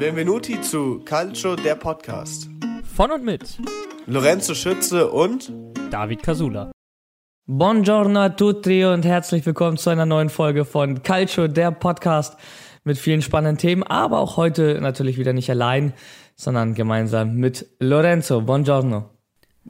[0.00, 2.48] Benvenuti zu Calcio, der Podcast.
[2.96, 3.60] Von und mit
[4.06, 5.52] Lorenzo Schütze und
[5.90, 6.70] David Casula.
[7.46, 12.38] Buongiorno a tutti und herzlich willkommen zu einer neuen Folge von Calcio, der Podcast
[12.82, 15.92] mit vielen spannenden Themen, aber auch heute natürlich wieder nicht allein,
[16.34, 18.40] sondern gemeinsam mit Lorenzo.
[18.40, 19.10] Buongiorno.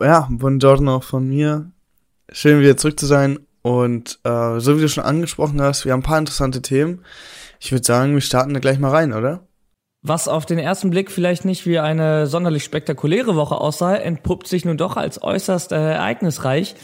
[0.00, 1.72] Ja, buongiorno von mir.
[2.30, 6.00] Schön wieder zurück zu sein und äh, so wie du schon angesprochen hast, wir haben
[6.00, 7.04] ein paar interessante Themen.
[7.58, 9.44] Ich würde sagen, wir starten da gleich mal rein, oder?
[10.02, 14.64] Was auf den ersten Blick vielleicht nicht wie eine sonderlich spektakuläre Woche aussah, entpuppt sich
[14.64, 16.74] nun doch als äußerst äh, ereignisreich.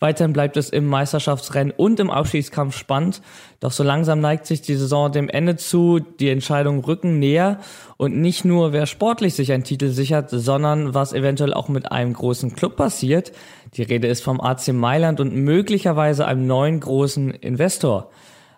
[0.00, 3.22] Weiterhin bleibt es im Meisterschaftsrennen und im Abschiedskampf spannend.
[3.60, 7.60] Doch so langsam neigt sich die Saison dem Ende zu, die Entscheidungen rücken näher
[7.96, 12.12] und nicht nur wer sportlich sich einen Titel sichert, sondern was eventuell auch mit einem
[12.12, 13.32] großen Club passiert.
[13.74, 18.10] Die Rede ist vom AC Mailand und möglicherweise einem neuen großen Investor.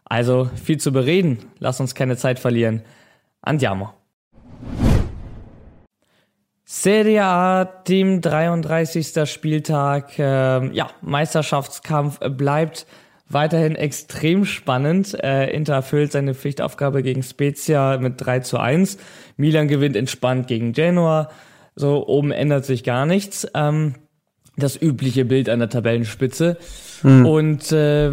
[0.06, 1.38] Also viel zu bereden.
[1.58, 2.82] Lass uns keine Zeit verlieren.
[3.42, 3.95] Andiamo.
[6.68, 9.30] Serie A, Team 33.
[9.30, 10.18] Spieltag.
[10.18, 12.86] Äh, ja, Meisterschaftskampf bleibt
[13.28, 15.16] weiterhin extrem spannend.
[15.22, 18.98] Äh, Inter erfüllt seine Pflichtaufgabe gegen Spezia mit 3 zu 1.
[19.36, 21.30] Milan gewinnt entspannt gegen Genoa.
[21.76, 23.46] So, oben ändert sich gar nichts.
[23.54, 23.94] Ähm,
[24.56, 26.56] das übliche Bild an der Tabellenspitze.
[27.02, 27.26] Hm.
[27.26, 28.10] Und äh,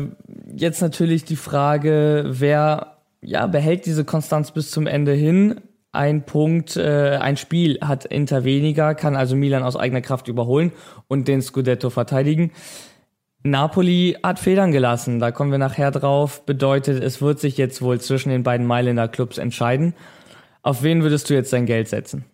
[0.56, 5.60] jetzt natürlich die Frage, wer ja, behält diese Konstanz bis zum Ende hin?
[5.94, 10.72] Ein Punkt, äh, ein Spiel hat Inter weniger, kann also Milan aus eigener Kraft überholen
[11.08, 12.52] und den Scudetto verteidigen.
[13.44, 16.46] Napoli hat Federn gelassen, da kommen wir nachher drauf.
[16.46, 19.94] Bedeutet, es wird sich jetzt wohl zwischen den beiden Mailänder Clubs entscheiden.
[20.64, 22.26] Auf wen würdest du jetzt dein Geld setzen?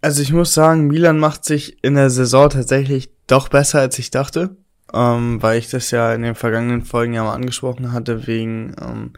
[0.00, 4.10] Also ich muss sagen, Milan macht sich in der Saison tatsächlich doch besser, als ich
[4.10, 4.56] dachte.
[4.92, 9.12] Ähm, weil ich das ja in den vergangenen Folgen ja mal angesprochen hatte, wegen ähm,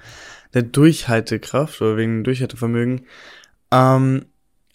[0.55, 3.03] der Durchhaltekraft oder wegen dem Durchhaltevermögen.
[3.71, 4.27] Ähm,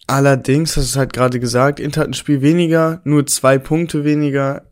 [0.06, 4.62] allerdings, das ist halt gerade gesagt, Inter hat ein Spiel weniger, nur zwei Punkte weniger.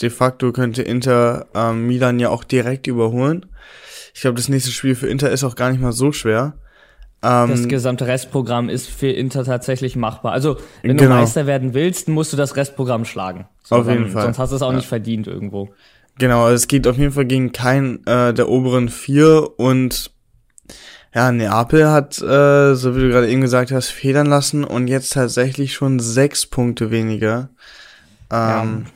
[0.00, 3.46] De facto könnte Inter ähm, Milan ja auch direkt überholen.
[4.14, 6.54] Ich glaube, das nächste Spiel für Inter ist auch gar nicht mal so schwer.
[7.20, 10.32] Ähm, das gesamte Restprogramm ist für Inter tatsächlich machbar.
[10.32, 11.10] Also, wenn genau.
[11.10, 13.48] du Meister werden willst, musst du das Restprogramm schlagen.
[13.64, 14.22] So, auf jeden Fall.
[14.22, 14.76] Sonst hast du es auch ja.
[14.76, 15.70] nicht verdient irgendwo.
[16.18, 20.12] Genau, also es geht auf jeden Fall gegen keinen äh, der oberen vier und
[21.14, 25.14] ja, Neapel hat, äh, so wie du gerade eben gesagt hast, federn lassen und jetzt
[25.14, 27.48] tatsächlich schon sechs Punkte weniger.
[28.30, 28.86] Ähm,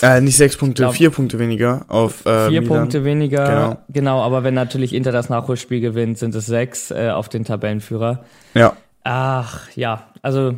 [0.00, 0.16] ja.
[0.16, 2.78] Äh, nicht sechs Punkte, glaub, vier Punkte weniger auf äh, Vier Milan.
[2.78, 3.78] Punkte weniger, genau.
[3.90, 4.22] genau.
[4.22, 8.24] aber wenn natürlich Inter das Nachholspiel gewinnt, sind es sechs äh, auf den Tabellenführer.
[8.54, 8.74] Ja.
[9.02, 10.54] Ach, ja, also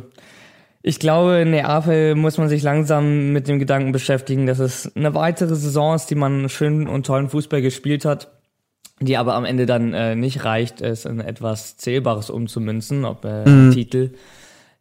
[0.81, 5.15] ich glaube, in Neapel muss man sich langsam mit dem Gedanken beschäftigen, dass es eine
[5.15, 8.29] weitere Saison ist, die man schön und tollen Fußball gespielt hat
[9.05, 13.47] die aber am Ende dann äh, nicht reicht, es in etwas Zählbares umzumünzen, ob äh,
[13.47, 13.71] mhm.
[13.71, 14.11] Titel.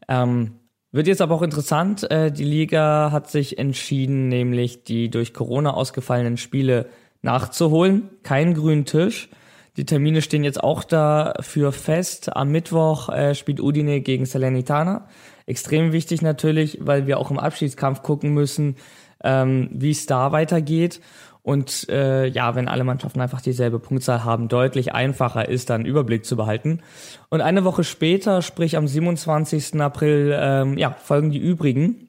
[0.09, 0.53] Ähm,
[0.91, 2.11] wird jetzt aber auch interessant.
[2.11, 6.87] Äh, die Liga hat sich entschieden, nämlich die durch Corona ausgefallenen Spiele
[7.23, 8.11] nachzuholen.
[8.23, 9.31] Kein grünen Tisch.
[9.79, 12.37] Die Termine stehen jetzt auch dafür fest.
[12.37, 15.09] Am Mittwoch äh, spielt Udine gegen Salernitana.
[15.47, 18.77] Extrem wichtig natürlich, weil wir auch im Abschiedskampf gucken müssen,
[19.25, 21.01] ähm, wie es da weitergeht.
[21.43, 26.25] Und äh, ja, wenn alle Mannschaften einfach dieselbe Punktzahl haben, deutlich einfacher ist, dann Überblick
[26.25, 26.83] zu behalten.
[27.31, 29.81] Und eine Woche später, sprich am 27.
[29.81, 32.09] April, ähm, ja, folgen die übrigen.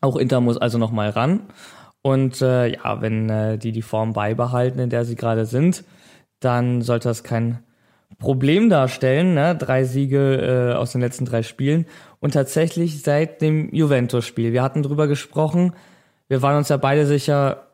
[0.00, 1.40] Auch Inter muss also nochmal ran.
[2.02, 5.82] Und äh, ja, wenn äh, die die Form beibehalten, in der sie gerade sind,
[6.38, 7.64] dann sollte das kein
[8.18, 9.34] Problem darstellen.
[9.34, 9.56] Ne?
[9.56, 11.86] Drei Siege äh, aus den letzten drei Spielen.
[12.20, 14.52] Und tatsächlich seit dem Juventus-Spiel.
[14.52, 15.74] Wir hatten drüber gesprochen.
[16.28, 17.67] Wir waren uns ja beide sicher,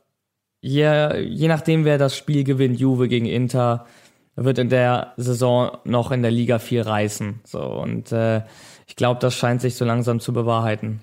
[0.65, 3.87] je, je nachdem, wer das Spiel gewinnt, Juve gegen Inter,
[4.35, 7.41] wird in der Saison noch in der Liga viel reißen.
[7.45, 8.43] So und äh,
[8.87, 11.01] ich glaube, das scheint sich so langsam zu bewahrheiten.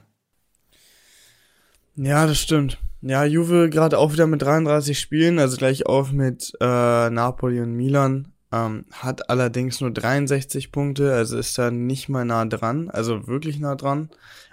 [1.95, 2.79] Ja, das stimmt.
[3.01, 7.73] Ja, Juve gerade auch wieder mit 33 Spielen, also gleich auf mit äh, Napoli und
[7.73, 8.29] Milan.
[8.51, 13.59] Ähm, hat allerdings nur 63 Punkte, also ist da nicht mal nah dran, also wirklich
[13.59, 14.09] nah dran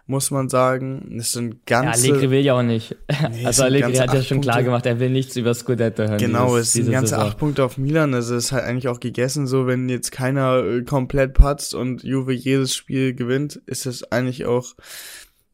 [0.09, 1.17] muss man sagen.
[1.19, 2.09] Es sind ganze.
[2.09, 2.97] Ja, Allegri will ja auch nicht.
[3.31, 6.19] Nee, also Allegri hat ja schon klar gemacht, er will nichts über Scudetto hören.
[6.19, 7.29] Genau, dieses, es sind ganze Saison.
[7.29, 8.15] acht Punkte auf Milan.
[8.15, 12.03] Also es ist halt eigentlich auch gegessen, so wenn jetzt keiner äh, komplett patzt und
[12.03, 14.75] Juve jedes Spiel gewinnt, ist das eigentlich auch,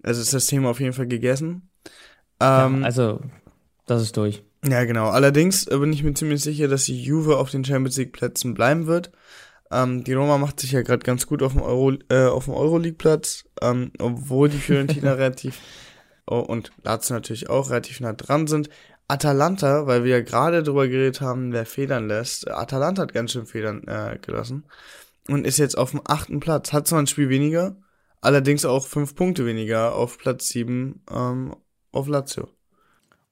[0.04, 1.68] also ist das Thema auf jeden Fall gegessen.
[2.40, 3.20] Ähm, ja, also,
[3.86, 4.44] das ist durch.
[4.66, 5.08] Ja, genau.
[5.08, 8.86] Allerdings bin ich mir ziemlich sicher, dass die Juve auf den Champions League Plätzen bleiben
[8.86, 9.10] wird.
[9.74, 12.54] Ähm, die Roma macht sich ja gerade ganz gut auf dem Euro äh, auf dem
[12.54, 15.58] Euroleague-Platz, ähm, obwohl die Fiorentina relativ
[16.26, 18.68] oh, und Lazio natürlich auch relativ nah dran sind.
[19.08, 22.48] Atalanta, weil wir ja gerade drüber geredet haben, wer federn lässt.
[22.48, 24.64] Atalanta hat ganz schön Federn äh, gelassen.
[25.28, 26.72] und ist jetzt auf dem achten Platz.
[26.72, 27.76] Hat zwar ein Spiel weniger,
[28.20, 31.54] allerdings auch fünf Punkte weniger auf Platz sieben ähm,
[31.92, 32.48] auf Lazio.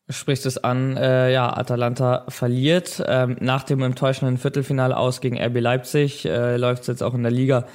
[0.09, 3.03] Spricht es an, äh, ja, Atalanta verliert.
[3.07, 7.23] Ähm, nach dem enttäuschenden Viertelfinale aus gegen RB Leipzig äh, läuft es jetzt auch in
[7.23, 7.67] der Liga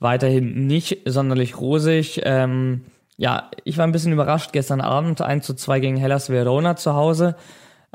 [0.00, 2.22] weiterhin nicht sonderlich rosig.
[2.24, 2.82] Ähm,
[3.16, 6.94] ja, ich war ein bisschen überrascht gestern Abend, 1 zu 2 gegen Hellas Verona zu
[6.94, 7.36] Hause.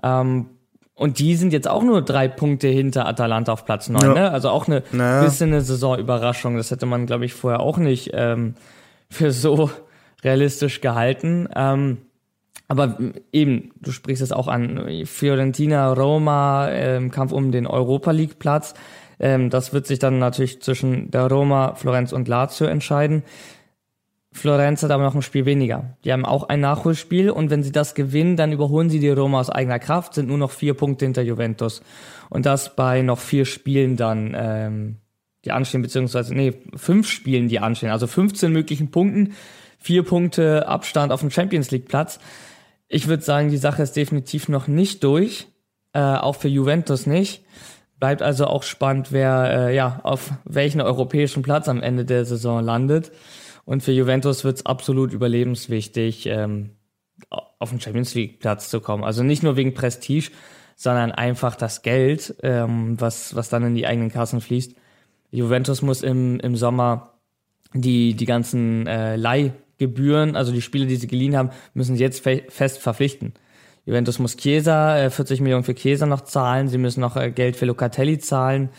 [0.01, 0.47] Ähm,
[0.94, 4.03] und die sind jetzt auch nur drei Punkte hinter Atalanta auf Platz 9.
[4.03, 4.13] Ja.
[4.13, 4.31] Ne?
[4.31, 5.24] Also auch eine naja.
[5.24, 6.57] bisschen eine Saisonüberraschung.
[6.57, 8.56] Das hätte man, glaube ich, vorher auch nicht ähm,
[9.09, 9.69] für so
[10.24, 11.47] realistisch gehalten.
[11.56, 12.00] Ähm,
[12.67, 12.97] aber
[13.31, 18.73] eben, du sprichst es auch an, Fiorentina, Roma, ähm, Kampf um den Europa League Platz.
[19.19, 23.23] Ähm, das wird sich dann natürlich zwischen der Roma, Florenz und Lazio entscheiden.
[24.31, 25.97] Florenz hat aber noch ein Spiel weniger.
[26.06, 29.39] Die haben auch ein Nachholspiel und wenn sie das gewinnen, dann überholen sie die Roma
[29.39, 31.81] aus eigener Kraft, sind nur noch vier Punkte hinter Juventus.
[32.29, 34.97] Und das bei noch vier Spielen dann, ähm,
[35.45, 37.89] die anstehen, beziehungsweise, nee, fünf Spielen, die anstehen.
[37.89, 39.33] Also 15 möglichen Punkten,
[39.79, 42.19] vier Punkte Abstand auf dem Champions League Platz.
[42.89, 45.47] Ich würde sagen, die Sache ist definitiv noch nicht durch,
[45.94, 47.44] äh, auch für Juventus nicht.
[48.00, 52.63] Bleibt also auch spannend, wer äh, ja auf welchen europäischen Platz am Ende der Saison
[52.63, 53.12] landet.
[53.63, 56.71] Und für Juventus wird es absolut überlebenswichtig, ähm,
[57.30, 59.03] auf den Champions League Platz zu kommen.
[59.03, 60.31] Also nicht nur wegen Prestige,
[60.75, 64.75] sondern einfach das Geld, ähm, was, was dann in die eigenen Kassen fließt.
[65.30, 67.19] Juventus muss im, im Sommer
[67.74, 69.15] die, die ganzen äh,
[69.79, 73.33] Leihgebühren, also die Spiele, die sie geliehen haben, müssen sie jetzt fe fest verpflichten.
[73.85, 77.55] Juventus muss Chiesa, äh, 40 Millionen für Chiesa noch zahlen, sie müssen noch äh, Geld
[77.55, 78.69] für Locatelli zahlen.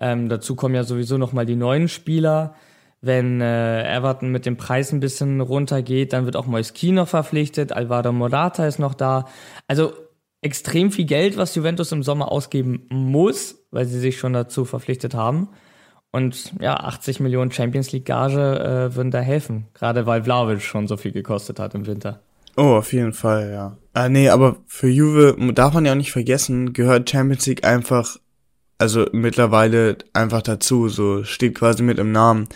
[0.00, 2.54] Ähm, dazu kommen ja sowieso noch mal die neuen Spieler.
[3.00, 7.72] Wenn äh, Everton mit dem Preis ein bisschen runtergeht, dann wird auch Moiski noch verpflichtet,
[7.72, 9.26] Alvaro Morata ist noch da.
[9.68, 9.92] Also
[10.40, 15.14] extrem viel Geld, was Juventus im Sommer ausgeben muss, weil sie sich schon dazu verpflichtet
[15.14, 15.48] haben.
[16.14, 20.86] Und ja, 80 Millionen Champions League Gage äh, würden da helfen, gerade weil Vlaovic schon
[20.86, 22.20] so viel gekostet hat im Winter.
[22.56, 23.76] Oh, auf jeden Fall, ja.
[23.94, 28.16] Ah, nee, aber für Juve darf man ja auch nicht vergessen, gehört Champions League einfach,
[28.78, 32.46] also mittlerweile einfach dazu, so steht quasi mit im Namen.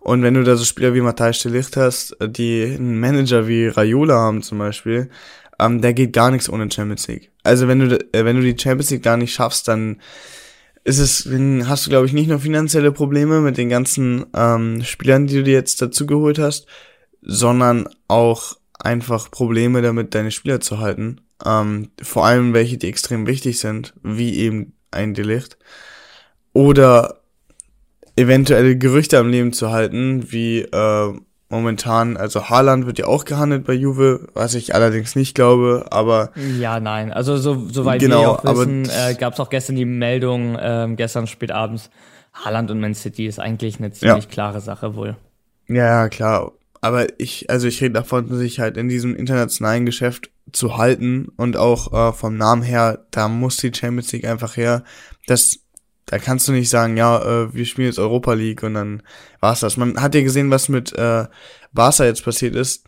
[0.00, 3.68] Und wenn du da so Spieler wie Matthijs de Licht hast, die einen Manager wie
[3.68, 5.08] Raiola haben zum Beispiel,
[5.58, 7.30] ähm, da geht gar nichts ohne Champions League.
[7.44, 10.02] Also wenn du, äh, wenn du die Champions League da nicht schaffst, dann
[10.86, 11.28] ist es,
[11.68, 15.42] hast du, glaube ich, nicht nur finanzielle Probleme mit den ganzen ähm, Spielern, die du
[15.42, 16.66] dir jetzt dazu geholt hast,
[17.22, 21.22] sondern auch einfach Probleme damit, deine Spieler zu halten.
[21.44, 25.58] Ähm, vor allem welche, die extrem wichtig sind, wie eben ein Delicht.
[26.52, 27.20] Oder
[28.14, 31.12] eventuelle Gerüchte am Leben zu halten, wie äh,
[31.48, 36.32] momentan, also Haaland wird ja auch gehandelt bei Juve, was ich allerdings nicht glaube, aber
[36.58, 39.84] ja, nein, also so soweit genau, wir auch wissen, äh, gab es auch gestern die
[39.84, 41.90] Meldung, äh, gestern spät abends,
[42.32, 44.30] Haaland und Man City ist eigentlich eine ziemlich ja.
[44.30, 45.16] klare Sache wohl.
[45.68, 50.76] Ja, klar, aber ich, also ich rede davon, sich halt in diesem internationalen Geschäft zu
[50.76, 54.84] halten und auch äh, vom Namen her, da muss die Champions League einfach her.
[55.26, 55.58] Das
[56.06, 59.02] da kannst du nicht sagen, ja, äh, wir spielen jetzt Europa League und dann
[59.40, 59.76] war's das.
[59.76, 61.26] Man hat ja gesehen, was mit äh,
[61.72, 62.84] Barca jetzt passiert ist.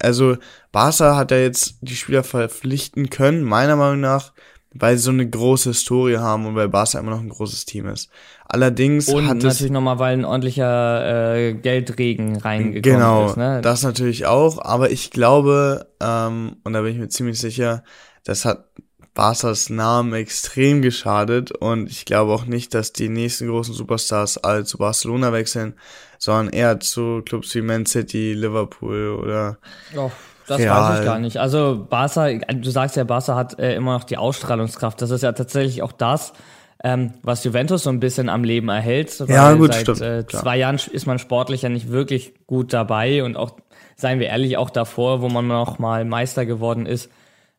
[0.00, 0.36] Also
[0.72, 4.32] Barca hat ja jetzt die Spieler verpflichten können, meiner Meinung nach,
[4.74, 7.86] weil sie so eine große Historie haben und weil Barca immer noch ein großes Team
[7.88, 8.08] ist.
[8.46, 13.34] Allerdings und hat natürlich nochmal, weil ein ordentlicher äh, Geldregen reingekommen genau, ist.
[13.34, 14.64] Genau, das natürlich auch.
[14.64, 17.84] Aber ich glaube, ähm, und da bin ich mir ziemlich sicher,
[18.24, 18.66] das hat
[19.14, 24.64] Barca's Namen extrem geschadet und ich glaube auch nicht, dass die nächsten großen Superstars alle
[24.64, 25.74] zu Barcelona wechseln,
[26.18, 29.58] sondern eher zu Clubs wie Man City, Liverpool oder
[29.94, 30.10] oh,
[30.46, 30.90] das Real.
[30.90, 31.36] weiß ich gar nicht.
[31.36, 35.02] Also Barca, du sagst ja, Barca hat äh, immer noch die Ausstrahlungskraft.
[35.02, 36.32] Das ist ja tatsächlich auch das,
[36.82, 39.18] ähm, was Juventus so ein bisschen am Leben erhält.
[39.28, 40.00] ja, gut, seit stimmt.
[40.00, 43.56] Äh, zwei Jahren ist man sportlich ja nicht wirklich gut dabei und auch,
[43.96, 47.10] seien wir ehrlich, auch davor, wo man noch mal Meister geworden ist,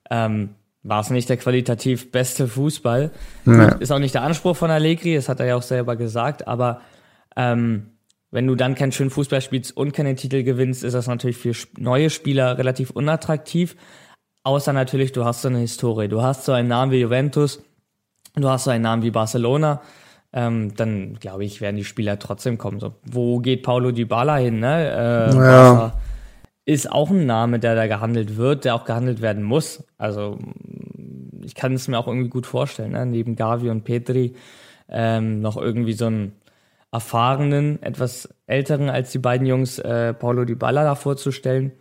[0.10, 3.12] ähm, war es nicht der qualitativ beste Fußball.
[3.46, 3.68] Ja.
[3.76, 6.82] Ist auch nicht der Anspruch von Allegri, das hat er ja auch selber gesagt, aber
[7.36, 7.88] ähm,
[8.32, 11.54] wenn du dann keinen schönen Fußball spielst und keine Titel gewinnst, ist das natürlich für
[11.78, 13.76] neue Spieler relativ unattraktiv.
[14.44, 16.10] Außer natürlich, du hast so eine Historie.
[16.10, 17.64] Du hast so einen Namen wie Juventus,
[18.36, 19.82] du hast so einen Namen wie Barcelona,
[20.34, 22.80] ähm, dann glaube ich, werden die Spieler trotzdem kommen.
[22.80, 24.60] So, wo geht Paulo Dybala hin?
[24.60, 24.90] Ne?
[24.90, 25.94] Äh, ja
[26.66, 29.86] ist auch ein Name, der da gehandelt wird, der auch gehandelt werden muss.
[29.98, 30.40] Also
[31.44, 33.06] ich kann es mir auch irgendwie gut vorstellen, ne?
[33.06, 34.36] neben Gavi und Petri
[34.88, 36.34] ähm, noch irgendwie so einen
[36.92, 41.72] erfahrenen, etwas älteren als die beiden Jungs, äh, Paulo Di Balla da vorzustellen.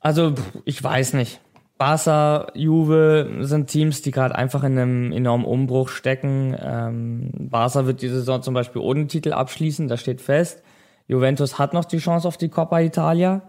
[0.00, 0.34] Also
[0.64, 1.40] ich weiß nicht.
[1.76, 6.54] Barca, Juve sind Teams, die gerade einfach in einem enormen Umbruch stecken.
[6.60, 10.62] Ähm, Barca wird die Saison zum Beispiel ohne Titel abschließen, das steht fest.
[11.10, 13.42] Juventus hat noch die Chance auf die Coppa Italia.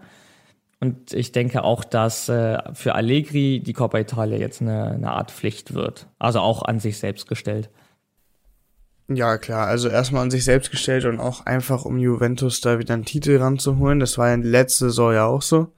[0.80, 5.30] Und ich denke auch, dass äh, für Allegri die Coppa Italia jetzt eine, eine Art
[5.30, 6.08] Pflicht wird.
[6.18, 7.70] Also auch an sich selbst gestellt.
[9.06, 9.68] Ja, klar.
[9.68, 13.36] Also erstmal an sich selbst gestellt und auch einfach, um Juventus da wieder einen Titel
[13.36, 14.00] ranzuholen.
[14.00, 15.68] Das war ja letzte Saison ja auch so.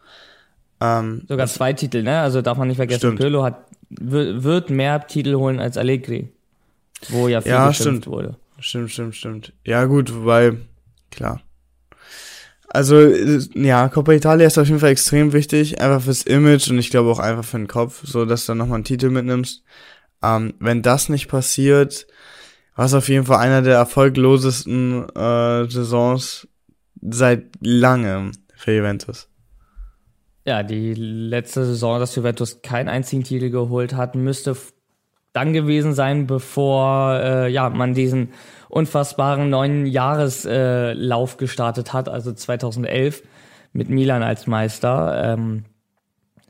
[0.80, 2.20] Ähm, Sogar zwei Titel, ne?
[2.20, 3.18] Also darf man nicht vergessen, stimmt.
[3.18, 6.32] Pirlo hat, wird mehr Titel holen als Allegri.
[7.10, 8.06] Wo ja viel ja, stimmt.
[8.06, 8.36] wurde.
[8.58, 9.52] Stimmt, stimmt, stimmt.
[9.64, 10.62] Ja, gut, weil,
[11.10, 11.42] klar.
[12.74, 13.06] Also,
[13.54, 17.08] ja, Coppa Italia ist auf jeden Fall extrem wichtig, einfach fürs Image und ich glaube
[17.08, 19.62] auch einfach für den Kopf, so dass du dann nochmal einen Titel mitnimmst.
[20.24, 22.08] Ähm, wenn das nicht passiert,
[22.74, 26.48] war es auf jeden Fall einer der erfolglosesten äh, Saisons
[27.00, 29.28] seit langem für Juventus.
[30.44, 34.56] Ja, die letzte Saison, dass Juventus keinen einzigen Titel geholt hat, müsste
[35.32, 38.30] dann gewesen sein, bevor äh, ja man diesen
[38.74, 43.22] unfassbaren neun Jahreslauf äh, gestartet hat, also 2011
[43.72, 45.34] mit Milan als Meister.
[45.34, 45.64] Ähm,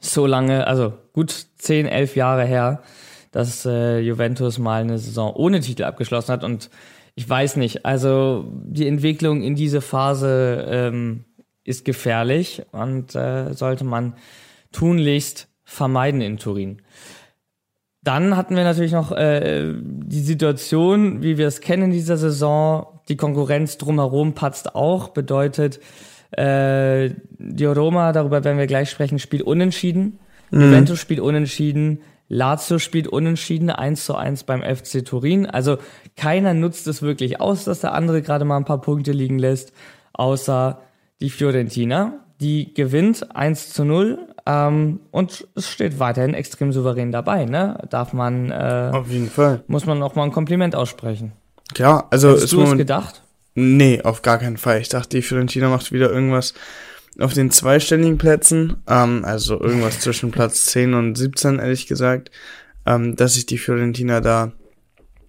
[0.00, 2.82] so lange, also gut zehn, elf Jahre her,
[3.30, 6.70] dass äh, Juventus mal eine Saison ohne Titel abgeschlossen hat und
[7.14, 11.24] ich weiß nicht, also die Entwicklung in diese Phase ähm,
[11.62, 14.14] ist gefährlich und äh, sollte man
[14.72, 16.82] tunlichst vermeiden in Turin.
[18.04, 22.86] Dann hatten wir natürlich noch äh, die Situation, wie wir es kennen in dieser Saison.
[23.08, 25.80] Die Konkurrenz drumherum patzt auch, bedeutet,
[26.32, 30.18] äh, die Roma, darüber werden wir gleich sprechen, spielt unentschieden.
[30.50, 30.60] Mhm.
[30.60, 32.00] Juventus spielt unentschieden.
[32.28, 35.46] Lazio spielt unentschieden, 1 zu 1 beim FC Turin.
[35.46, 35.78] Also
[36.16, 39.72] keiner nutzt es wirklich aus, dass der andere gerade mal ein paar Punkte liegen lässt,
[40.12, 40.80] außer
[41.20, 42.20] die Fiorentina.
[42.40, 47.46] Die gewinnt 1 zu 0 ähm, und es steht weiterhin extrem souverän dabei.
[47.46, 47.78] Ne?
[47.88, 51.32] Darf man, äh, auf jeden Fall, muss man auch mal ein Kompliment aussprechen.
[51.76, 53.22] Ja, also Hast du es gedacht?
[53.54, 54.80] Nee, auf gar keinen Fall.
[54.80, 56.54] Ich dachte, die Fiorentina macht wieder irgendwas
[57.18, 62.30] auf den zweistelligen Plätzen, ähm, also irgendwas zwischen Platz 10 und 17, ehrlich gesagt,
[62.86, 64.52] ähm, dass sich die Fiorentina da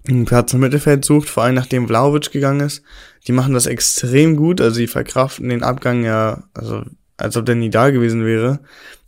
[0.08, 2.84] einen Platz im Mittelfeld sucht, vor allem nachdem Vlaovic gegangen ist.
[3.28, 6.84] Die machen das extrem gut, also die verkraften den Abgang ja, also
[7.18, 8.60] als ob der nie da gewesen wäre.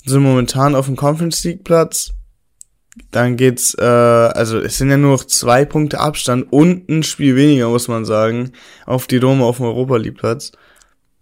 [0.06, 2.14] Sind momentan auf dem Conference League Platz.
[3.12, 7.36] Dann geht's, äh, also es sind ja nur noch zwei Punkte Abstand und ein Spiel
[7.36, 8.54] weniger, muss man sagen,
[8.86, 10.52] auf die Roma auf dem Europa League Platz.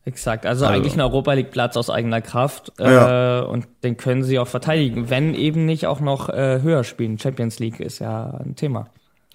[0.05, 3.39] Exakt, also, also, eigentlich ein Europa League Platz aus eigener Kraft äh, ja.
[3.39, 7.17] und den können sie auch verteidigen, wenn eben nicht auch noch äh, höher spielen.
[7.17, 8.87] Champions League ist ja ein Thema.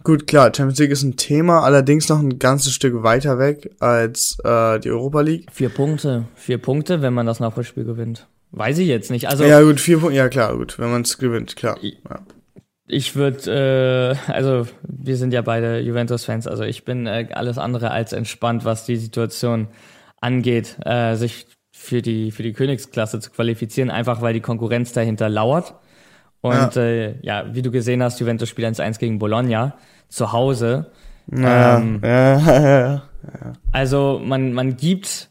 [0.02, 4.38] Gut, klar, Champions League ist ein Thema, allerdings noch ein ganzes Stück weiter weg als
[4.44, 5.46] äh, die Europa League.
[5.52, 8.26] Vier Punkte, vier Punkte, wenn man das Nachholspiel gewinnt.
[8.52, 9.28] Weiß ich jetzt nicht.
[9.28, 11.76] Also ja gut, vier Punkte, ja klar, gut, wenn man es gewinnt, klar.
[11.82, 12.20] Ja.
[12.88, 17.90] Ich würde, äh, also wir sind ja beide Juventus-Fans, also ich bin äh, alles andere
[17.90, 19.68] als entspannt, was die Situation
[20.20, 25.28] angeht, äh, sich für die für die Königsklasse zu qualifizieren, einfach weil die Konkurrenz dahinter
[25.28, 25.74] lauert.
[26.40, 29.74] Und ja, äh, ja wie du gesehen hast, Juventus spielt 1-1 gegen Bologna
[30.08, 30.90] zu Hause.
[31.30, 33.02] Ja, ähm, ja, ja, ja,
[33.72, 35.30] Also man, man gibt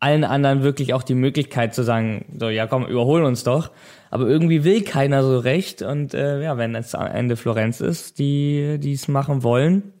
[0.00, 3.70] allen anderen wirklich auch die Möglichkeit zu sagen, so ja komm, überholen uns doch.
[4.10, 5.82] Aber irgendwie will keiner so recht.
[5.82, 9.94] Und äh, ja, wenn es am Ende Florenz ist, die die es machen wollen,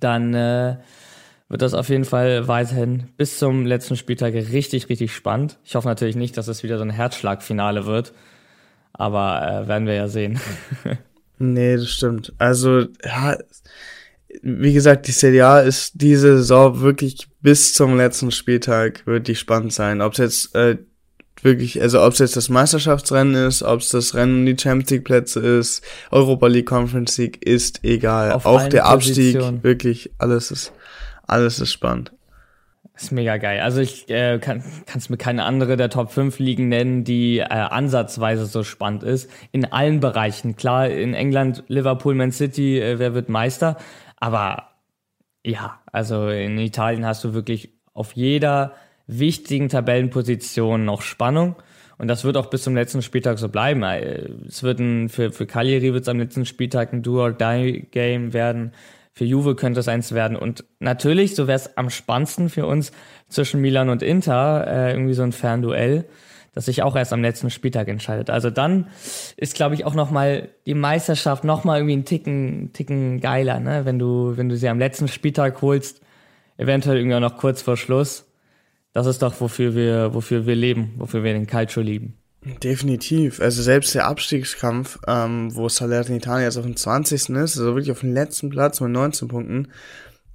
[0.00, 0.76] dann äh,
[1.48, 5.58] wird das auf jeden Fall weiterhin bis zum letzten Spieltag richtig, richtig spannend.
[5.64, 8.12] Ich hoffe natürlich nicht, dass es wieder so ein Herzschlagfinale wird
[8.92, 10.40] aber äh, werden wir ja sehen.
[11.38, 12.32] nee, das stimmt.
[12.38, 13.36] Also, ja,
[14.42, 20.00] wie gesagt, die CDA ist diese Saison wirklich bis zum letzten Spieltag wirklich spannend sein.
[20.00, 20.78] Ob es jetzt äh,
[21.42, 24.90] wirklich, also ob es jetzt das Meisterschaftsrennen ist, ob es das Rennen um die Champions
[24.90, 28.32] League Plätze ist, Europa League Conference League, ist egal.
[28.32, 29.62] Auf Auch der Abstieg, Position.
[29.62, 30.72] wirklich, alles ist,
[31.26, 32.12] alles ist spannend.
[33.02, 33.58] Ist mega geil.
[33.58, 37.46] Also ich äh, kann kannst mir keine andere der Top 5 Ligen nennen, die äh,
[37.46, 39.28] ansatzweise so spannend ist.
[39.50, 40.54] In allen Bereichen.
[40.54, 43.76] Klar, in England, Liverpool, Man City, äh, wer wird Meister?
[44.18, 44.68] Aber
[45.44, 48.72] ja, also in Italien hast du wirklich auf jeder
[49.08, 51.56] wichtigen Tabellenposition noch Spannung.
[51.98, 53.82] Und das wird auch bis zum letzten Spieltag so bleiben.
[53.82, 58.72] Äh, es wird ein, für, für Cagliari wird es am letzten Spieltag ein Do-or-Die-Game werden.
[59.12, 60.36] Für Juve könnte es eins werden.
[60.36, 62.92] Und natürlich, so wäre es am spannendsten für uns
[63.28, 66.06] zwischen Milan und Inter, äh, irgendwie so ein Fernduell,
[66.54, 68.30] das sich auch erst am letzten Spieltag entscheidet.
[68.30, 68.88] Also dann
[69.36, 73.84] ist, glaube ich, auch nochmal die Meisterschaft nochmal irgendwie ein Ticken, Ticken geiler, ne?
[73.84, 76.00] Wenn du, wenn du sie am letzten Spieltag holst,
[76.56, 78.26] eventuell irgendwie auch noch kurz vor Schluss.
[78.92, 82.21] Das ist doch, wofür wir, wofür wir leben, wofür wir den Calcio lieben.
[82.44, 83.40] Definitiv.
[83.40, 87.14] Also selbst der Abstiegskampf, ähm, wo Salernitana jetzt auf dem 20.
[87.14, 89.68] ist, also wirklich auf dem letzten Platz mit 19 Punkten,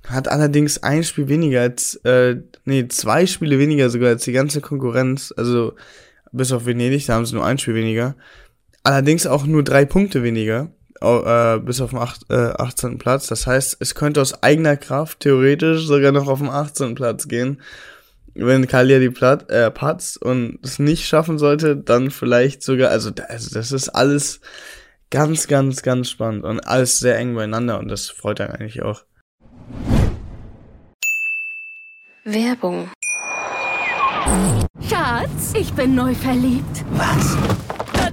[0.08, 4.62] hat allerdings ein Spiel weniger als, äh, nee, zwei Spiele weniger sogar als die ganze
[4.62, 5.34] Konkurrenz.
[5.36, 5.74] Also
[6.32, 8.16] bis auf Venedig, da haben sie nur ein Spiel weniger.
[8.84, 10.72] Allerdings auch nur drei Punkte weniger,
[11.02, 13.00] äh, bis auf den acht, äh, 18.
[13.00, 13.28] Platz.
[13.28, 16.96] Das heißt, es könnte aus eigener Kraft theoretisch sogar noch auf den 18.
[16.96, 17.62] Platz gehen.
[18.40, 23.12] Wenn Kalia die Platt, äh, patzt und es nicht schaffen sollte, dann vielleicht sogar, also,
[23.28, 24.42] also das ist alles
[25.10, 29.04] ganz, ganz, ganz spannend und alles sehr eng beieinander und das freut einen eigentlich auch.
[32.24, 32.92] Werbung.
[34.88, 36.86] Schatz, ich bin neu verliebt.
[36.92, 37.38] Was?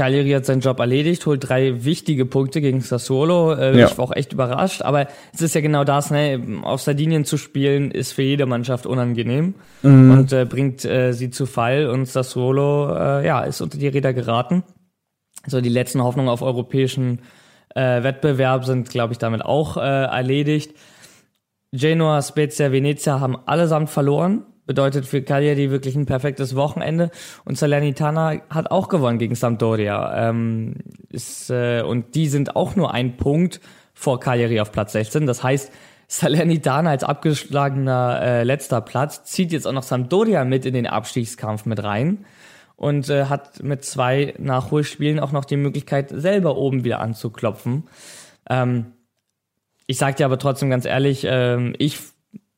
[0.00, 3.52] Cagliari hat seinen Job erledigt, holt drei wichtige Punkte gegen Sassuolo.
[3.52, 3.86] Äh, Ja.
[3.86, 6.42] Ich war auch echt überrascht, aber es ist ja genau das, ne?
[6.62, 11.44] Auf Sardinien zu spielen ist für jede Mannschaft unangenehm und äh, bringt äh, sie zu
[11.44, 14.62] Fall und Sassuolo äh, ja, ist unter die Räder geraten.
[15.46, 17.20] So die letzten Hoffnungen auf europäischen
[17.74, 20.72] äh, Wettbewerb sind, glaube ich, damit auch äh, erledigt.
[21.72, 24.46] Genoa, Spezia, Venezia haben allesamt verloren.
[24.70, 27.10] Bedeutet für Cagliari wirklich ein perfektes Wochenende.
[27.44, 30.28] Und Salernitana hat auch gewonnen gegen Sampdoria.
[30.28, 30.76] Ähm,
[31.08, 33.60] ist, äh, und die sind auch nur ein Punkt
[33.94, 35.26] vor Cagliari auf Platz 16.
[35.26, 35.72] Das heißt,
[36.06, 41.66] Salernitana als abgeschlagener äh, letzter Platz zieht jetzt auch noch Sampdoria mit in den Abstiegskampf
[41.66, 42.24] mit rein
[42.76, 47.88] und äh, hat mit zwei Nachholspielen auch noch die Möglichkeit, selber oben wieder anzuklopfen.
[48.48, 48.92] Ähm,
[49.88, 51.98] ich sag dir aber trotzdem ganz ehrlich, ähm, ich,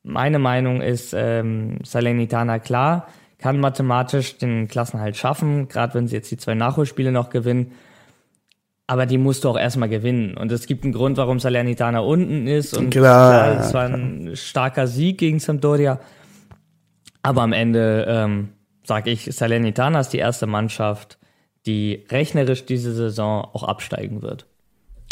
[0.02, 6.30] meine Meinung ist, ähm, Salernitana klar, kann mathematisch den Klassenhalt schaffen, gerade wenn sie jetzt
[6.30, 7.72] die zwei Nachholspiele noch gewinnen.
[8.86, 10.36] Aber die musst du auch erstmal gewinnen.
[10.36, 12.76] Und es gibt einen Grund, warum Salernitana unten ist.
[12.76, 15.98] Und Klar, es war ein starker Sieg gegen Sampdoria.
[17.22, 18.48] Aber am Ende ähm,
[18.84, 21.18] sage ich, Salernitana ist die erste Mannschaft,
[21.66, 24.46] die rechnerisch diese Saison auch absteigen wird.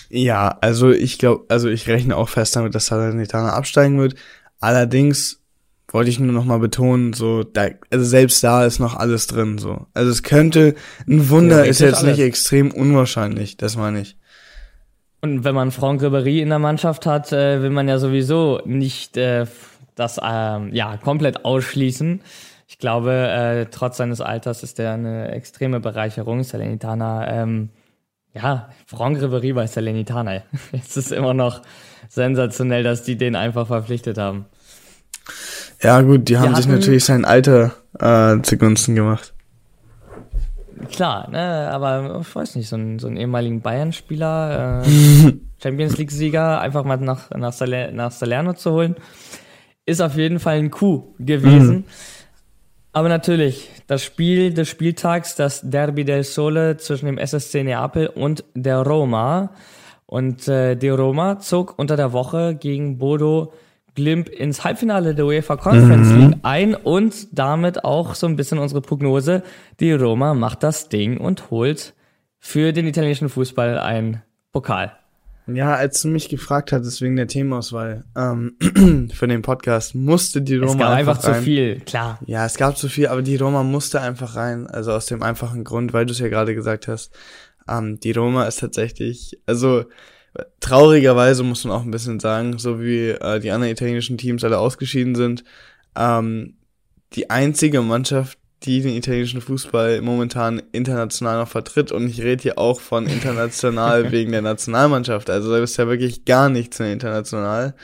[0.09, 4.17] Ja, also ich glaube, also ich rechne auch fest damit, dass Salernitana absteigen wird.
[4.61, 5.41] Allerdings
[5.89, 9.59] wollte ich nur noch mal betonen, so da, also selbst da ist noch alles drin,
[9.59, 9.87] so.
[9.95, 10.75] Also es könnte
[11.09, 12.29] ein Wunder ist Theoretisch jetzt nicht alles.
[12.29, 14.17] extrem unwahrscheinlich, das meine ich.
[15.23, 19.17] Und wenn man Franck Ribéry in der Mannschaft hat, äh, will man ja sowieso nicht
[19.17, 19.47] äh,
[19.95, 22.23] das ähm, ja komplett ausschließen.
[22.69, 26.45] Ich glaube, äh, trotz seines Alters ist er eine extreme Bereicherung.
[26.45, 27.71] Salernitana, ähm,
[28.33, 30.43] ja, Franck Ribéry bei Salernitana.
[30.73, 31.63] Es ist immer noch
[32.09, 34.47] sensationell, dass die den einfach verpflichtet haben.
[35.83, 39.33] Ja gut, die haben sich natürlich sein Alter äh, zugunsten gemacht.
[40.91, 45.33] Klar, ne, aber ich weiß nicht, so, ein, so einen ehemaligen Bayern-Spieler, äh,
[45.63, 48.97] Champions League-Sieger, einfach mal nach, nach, Saler, nach Salerno zu holen,
[49.87, 51.85] ist auf jeden Fall ein Coup gewesen.
[52.93, 58.45] Aber natürlich, das Spiel des Spieltags, das Derby del Sole zwischen dem SSC Neapel und
[58.55, 59.51] der Roma.
[60.11, 63.53] Und äh, die Roma zog unter der Woche gegen Bodo
[63.95, 68.81] Glimp ins Halbfinale der UEFA Conference League ein und damit auch so ein bisschen unsere
[68.81, 69.45] Prognose.
[69.79, 71.95] Die Roma macht das Ding und holt
[72.41, 74.97] für den italienischen Fußball ein Pokal.
[75.47, 78.57] Ja, als du mich gefragt hattest wegen der Themenauswahl ähm,
[79.15, 81.43] für den Podcast, musste die Roma Es gab einfach zu rein.
[81.43, 82.19] viel, klar.
[82.27, 84.67] Ja, es gab zu viel, aber die Roma musste einfach rein.
[84.67, 87.13] Also aus dem einfachen Grund, weil du es ja gerade gesagt hast.
[87.71, 89.85] Ähm, die Roma ist tatsächlich, also
[90.61, 94.59] traurigerweise muss man auch ein bisschen sagen, so wie äh, die anderen italienischen Teams alle
[94.59, 95.45] ausgeschieden sind,
[95.97, 96.57] ähm,
[97.15, 101.93] die einzige Mannschaft, die den italienischen Fußball momentan international noch vertritt.
[101.93, 105.31] Und ich rede hier auch von international wegen der Nationalmannschaft.
[105.31, 107.75] Also da ist ja wirklich gar nichts mehr international.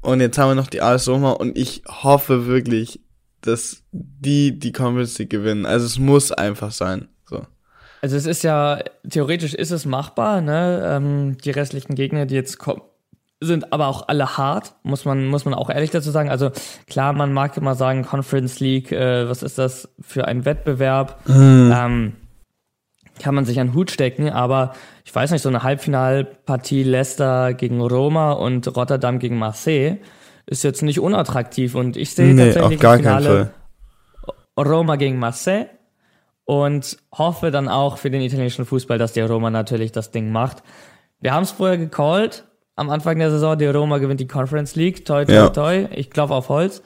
[0.00, 3.00] Und jetzt haben wir noch die AS Roma und ich hoffe wirklich,
[3.42, 5.66] dass die die Conference League gewinnen.
[5.66, 7.08] Also es muss einfach sein.
[8.00, 8.02] So.
[8.02, 10.82] Also es ist ja, theoretisch ist es machbar, ne?
[10.96, 12.82] Ähm, die restlichen Gegner, die jetzt kommen,
[13.40, 16.30] sind aber auch alle hart, muss man, muss man auch ehrlich dazu sagen.
[16.30, 16.50] Also
[16.86, 21.20] klar, man mag immer sagen, Conference League, äh, was ist das für ein Wettbewerb?
[21.28, 22.14] Ähm,
[23.20, 24.72] kann man sich an den Hut stecken, aber
[25.04, 29.98] ich weiß nicht, so eine Halbfinalpartie Leicester gegen Roma und Rotterdam gegen Marseille
[30.46, 33.52] ist jetzt nicht unattraktiv und ich sehe Nee, tatsächlich auf gar Finale
[34.56, 34.64] Fall.
[34.66, 35.66] Roma gegen Marseille
[36.46, 40.62] und hoffe dann auch für den italienischen Fußball, dass die Roma natürlich das Ding macht.
[41.20, 42.44] Wir haben es vorher gecallt,
[42.76, 45.48] am Anfang der Saison, die Roma gewinnt die Conference League, toi toi Ja.
[45.48, 46.82] toi, ich klopfe auf Holz.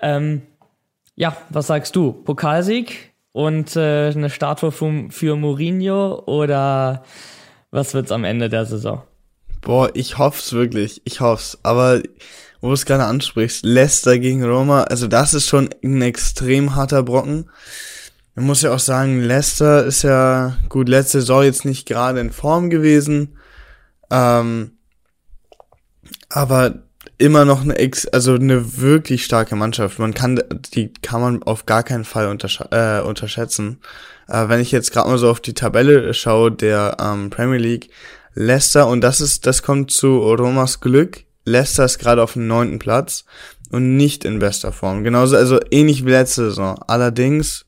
[0.00, 0.42] Ähm,
[1.16, 2.12] ja, was sagst du?
[2.12, 7.02] Pokalsieg und äh, eine Statue für, für Mourinho oder
[7.70, 9.02] was wird's am Ende der Saison?
[9.62, 11.00] Boah, ich hoff's wirklich.
[11.04, 11.58] Ich hoff's.
[11.62, 12.02] Aber
[12.60, 17.02] wo du es gerade ansprichst, Leicester gegen Roma, also das ist schon ein extrem harter
[17.02, 17.50] Brocken.
[18.34, 22.32] Man muss ja auch sagen, Leicester ist ja gut letzte Saison jetzt nicht gerade in
[22.32, 23.36] Form gewesen.
[24.10, 24.72] Ähm,
[26.30, 26.82] aber
[27.18, 29.98] immer noch eine ex also eine wirklich starke Mannschaft.
[29.98, 30.42] Man kann
[30.74, 33.80] die kann man auf gar keinen Fall untersch äh, unterschätzen.
[34.28, 37.90] Äh, wenn ich jetzt gerade mal so auf die Tabelle schaue der ähm, Premier League,
[38.34, 41.24] Leicester und das ist das kommt zu Romas Glück.
[41.44, 43.24] Leicester ist gerade auf dem neunten Platz
[43.70, 45.04] und nicht in bester Form.
[45.04, 46.78] Genauso also ähnlich wie letzte Saison.
[46.86, 47.66] Allerdings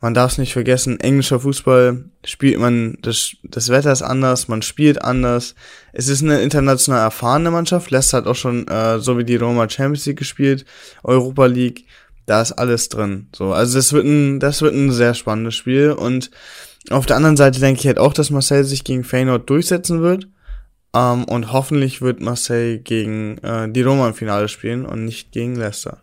[0.00, 4.62] man darf es nicht vergessen, englischer Fußball spielt man, das, das Wetter ist anders, man
[4.62, 5.54] spielt anders.
[5.92, 7.90] Es ist eine international erfahrene Mannschaft.
[7.90, 10.64] Leicester hat auch schon, äh, so wie die Roma Champions League gespielt,
[11.04, 11.84] Europa League,
[12.24, 13.28] da ist alles drin.
[13.34, 15.90] So, also das wird ein, das wird ein sehr spannendes Spiel.
[15.92, 16.30] Und
[16.88, 20.28] auf der anderen Seite denke ich halt auch, dass Marseille sich gegen Feyenoord durchsetzen wird.
[20.94, 25.56] Ähm, und hoffentlich wird Marseille gegen äh, die Roma im Finale spielen und nicht gegen
[25.56, 26.02] Leicester.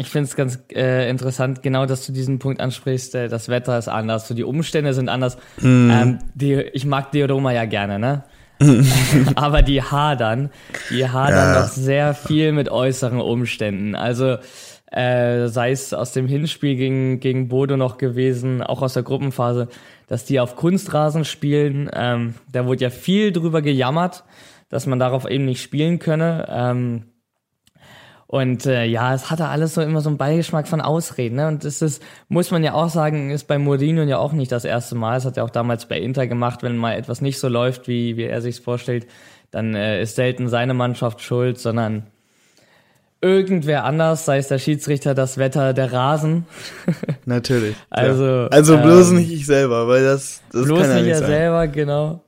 [0.00, 3.14] Ich finde es ganz äh, interessant, genau, dass du diesen Punkt ansprichst.
[3.14, 5.36] Äh, das Wetter ist anders, so die Umstände sind anders.
[5.60, 5.90] Mm.
[5.90, 8.24] Ähm, die, ich mag die Roma ja gerne, ne?
[9.34, 10.48] Aber die hadern,
[10.88, 11.60] die hadern ja.
[11.60, 13.94] doch sehr viel mit äußeren Umständen.
[13.94, 14.38] Also
[14.90, 19.68] äh, sei es aus dem Hinspiel gegen, gegen Bodo noch gewesen, auch aus der Gruppenphase,
[20.06, 21.90] dass die auf Kunstrasen spielen.
[21.92, 24.24] Ähm, da wurde ja viel drüber gejammert,
[24.70, 26.46] dass man darauf eben nicht spielen könne.
[26.50, 27.04] Ähm,
[28.30, 31.34] und äh, ja, es hatte alles so immer so einen Beigeschmack von Ausreden.
[31.34, 31.48] Ne?
[31.48, 34.64] Und das ist, muss man ja auch sagen, ist bei Mourinho ja auch nicht das
[34.64, 35.16] erste Mal.
[35.16, 38.16] Es hat er auch damals bei Inter gemacht, wenn mal etwas nicht so läuft, wie,
[38.16, 39.08] wie er sich's vorstellt,
[39.50, 42.04] dann äh, ist selten seine Mannschaft schuld, sondern
[43.20, 46.46] irgendwer anders, sei es der Schiedsrichter, das Wetter, der Rasen.
[47.24, 47.74] Natürlich.
[47.90, 48.46] also, ja.
[48.46, 51.18] also bloß ähm, nicht ich selber, weil das, das bloß kann ja nicht nicht er
[51.18, 51.28] sein.
[51.30, 52.22] selber, genau.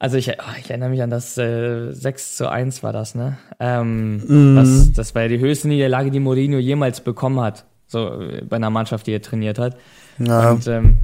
[0.00, 3.36] Also ich, oh, ich erinnere mich an das äh, 6 zu 1 war das, ne?
[3.60, 4.56] Ähm, mm.
[4.56, 7.66] das, das war ja die höchste Niederlage, die Mourinho jemals bekommen hat.
[7.86, 9.76] So äh, bei einer Mannschaft, die er trainiert hat.
[10.18, 10.52] Ja.
[10.52, 11.00] Und ähm,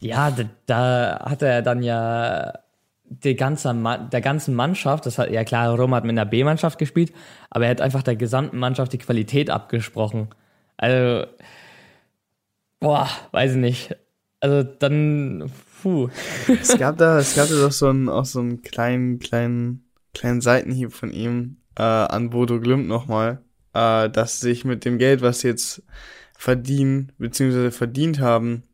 [0.00, 2.54] ja, da, da hat er dann ja
[3.04, 3.72] die ganze,
[4.12, 7.12] der ganzen Mannschaft, das hat ja klar, Rom hat mit einer B-Mannschaft gespielt,
[7.50, 10.30] aber er hat einfach der gesamten Mannschaft die Qualität abgesprochen.
[10.76, 11.28] Also,
[12.80, 13.96] boah, weiß ich nicht.
[14.40, 15.52] Also dann
[15.86, 16.08] Puh.
[16.48, 20.40] es gab da, es gab da doch so einen, auch so einen kleinen, kleinen, kleinen
[20.40, 23.40] Seitenhieb von ihm äh, an Bodo Glimt nochmal,
[23.72, 25.84] äh, dass sich mit dem Geld, was sie jetzt
[26.36, 28.64] verdienen, beziehungsweise verdient haben,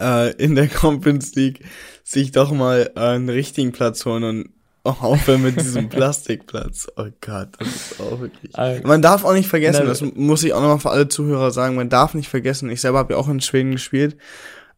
[0.00, 1.60] äh, in der Conference League,
[2.02, 4.50] sich doch mal äh, einen richtigen Platz holen und
[4.82, 6.88] aufhören mit diesem Plastikplatz.
[6.96, 8.52] Oh Gott, das ist auch wirklich.
[8.82, 11.90] Man darf auch nicht vergessen, das muss ich auch nochmal für alle Zuhörer sagen, man
[11.90, 14.16] darf nicht vergessen, ich selber habe ja auch in Schweden gespielt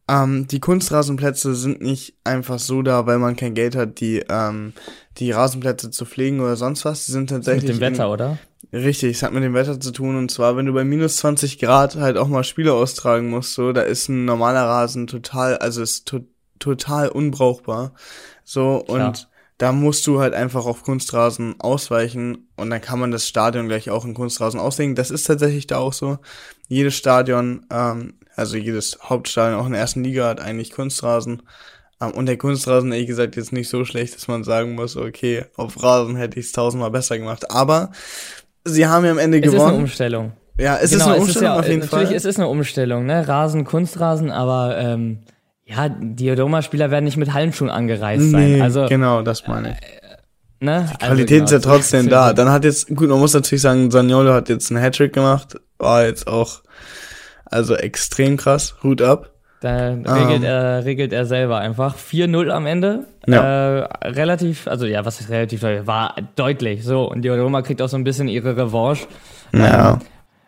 [0.07, 4.73] ähm, die Kunstrasenplätze sind nicht einfach so da, weil man kein Geld hat, die, ähm,
[5.17, 7.05] die Rasenplätze zu pflegen oder sonst was.
[7.05, 7.71] Die sind tatsächlich.
[7.71, 8.37] Mit dem Wetter, in, oder?
[8.71, 10.17] Richtig, es hat mit dem Wetter zu tun.
[10.17, 13.73] Und zwar, wenn du bei minus 20 Grad halt auch mal Spiele austragen musst, so,
[13.73, 16.21] da ist ein normaler Rasen total, also ist to
[16.59, 17.93] total unbrauchbar.
[18.43, 19.09] So, Klar.
[19.09, 23.67] und da musst du halt einfach auf Kunstrasen ausweichen und dann kann man das Stadion
[23.67, 24.95] gleich auch in Kunstrasen auslegen.
[24.95, 26.19] Das ist tatsächlich da auch so.
[26.67, 31.41] Jedes Stadion ähm, also jedes Hauptstadion auch in der ersten Liga hat eigentlich Kunstrasen.
[31.99, 35.45] Ähm, und der Kunstrasen, ehrlich gesagt, jetzt nicht so schlecht, dass man sagen muss, okay,
[35.55, 37.51] auf Rasen hätte ich es tausendmal besser gemacht.
[37.51, 37.91] Aber
[38.63, 39.57] sie haben ja am Ende es gewonnen.
[39.57, 40.31] Es ist eine Umstellung.
[40.59, 41.99] Ja, es genau, ist eine Umstellung ja, auf jeden natürlich Fall.
[42.03, 43.27] Natürlich, es ist eine Umstellung, ne?
[43.27, 45.19] Rasen, Kunstrasen, aber ähm,
[45.65, 48.61] ja, die Roma-Spieler werden nicht mit Hallenschuhen angereist nee, sein.
[48.61, 49.77] Also, genau, das meine ich.
[49.77, 50.89] Äh, ne?
[50.91, 52.33] Die Qualität also, genau, ist ja trotzdem da.
[52.33, 56.05] Dann hat jetzt, gut, man muss natürlich sagen, Saniolo hat jetzt einen Hattrick gemacht, war
[56.05, 56.61] jetzt auch
[57.49, 58.75] also extrem krass.
[58.83, 59.31] Hut ab.
[59.59, 60.43] Da regelt, um, ähm.
[60.43, 61.95] er, regelt er selber einfach.
[61.97, 63.05] 4-0 am Ende.
[63.25, 63.79] Ja.
[63.79, 66.83] Äh, relativ, also ja, was ist relativ, war deutlich.
[66.83, 69.07] So, und die Roma kriegt auch so ein bisschen ihre Revanche.
[69.53, 69.93] Ja.
[69.93, 69.99] Ähm,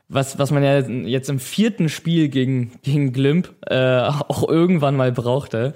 [0.09, 5.11] was, was man ja jetzt im vierten Spiel gegen, gegen Glimp äh, auch irgendwann mal
[5.11, 5.73] brauchte.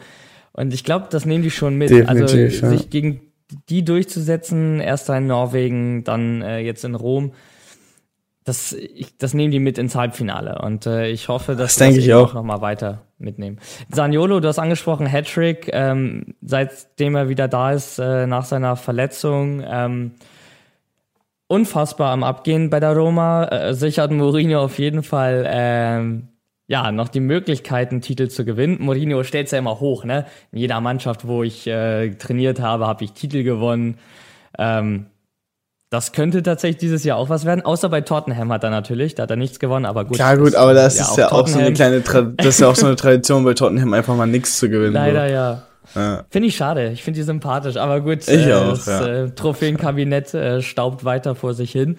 [0.54, 1.90] Und ich glaube, das nehmen die schon mit.
[1.90, 3.22] Definitiv, also sich gegen
[3.70, 7.34] die durchzusetzen, erst in Norwegen, dann äh, jetzt in Rom
[8.44, 12.00] das, ich, das nehmen die mit ins Halbfinale und äh, ich hoffe, dass das denke
[12.00, 13.60] ich auch noch mal weiter mitnehmen.
[13.90, 19.64] Saniolo, du hast angesprochen Hattrick, ähm, seitdem er wieder da ist äh, nach seiner Verletzung,
[19.66, 20.12] ähm,
[21.48, 23.46] unfassbar am Abgehen bei der Roma.
[23.46, 26.30] Äh, sichert Mourinho auf jeden Fall ähm,
[26.68, 28.78] ja noch die Möglichkeiten, Titel zu gewinnen.
[28.80, 30.26] Mourinho stellt ja immer hoch, ne?
[30.52, 34.00] In jeder Mannschaft, wo ich äh, trainiert habe, habe ich Titel gewonnen.
[34.58, 35.08] Ähm,
[35.94, 37.62] das könnte tatsächlich dieses Jahr auch was werden.
[37.64, 40.16] Außer bei Tottenham hat er natürlich, da hat er nichts gewonnen, aber gut.
[40.16, 41.74] Klar, gut, aber das ja, ist ja auch so eine Tottenham.
[41.76, 44.70] kleine, Tra das ist ja auch so eine Tradition bei Tottenham, einfach mal nichts zu
[44.70, 44.94] gewinnen.
[44.94, 45.34] Leider so.
[45.34, 45.62] ja.
[45.96, 46.24] Ja.
[46.30, 46.90] Finde ich schade.
[46.90, 48.28] Ich finde die sympathisch, aber gut.
[48.28, 49.06] Ich auch, das ja.
[49.06, 51.98] äh, Trophäenkabinett äh, staubt weiter vor sich hin.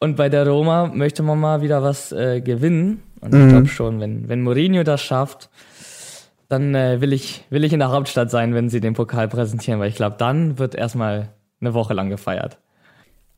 [0.00, 3.02] Und bei der Roma möchte man mal wieder was äh, gewinnen.
[3.20, 3.40] Und Mhm.
[3.40, 5.48] ich glaube schon, wenn, wenn Mourinho das schafft,
[6.50, 9.80] dann äh, will, ich, will ich in der Hauptstadt sein, wenn sie den Pokal präsentieren,
[9.80, 12.58] weil ich glaube, dann wird erstmal eine Woche lang gefeiert.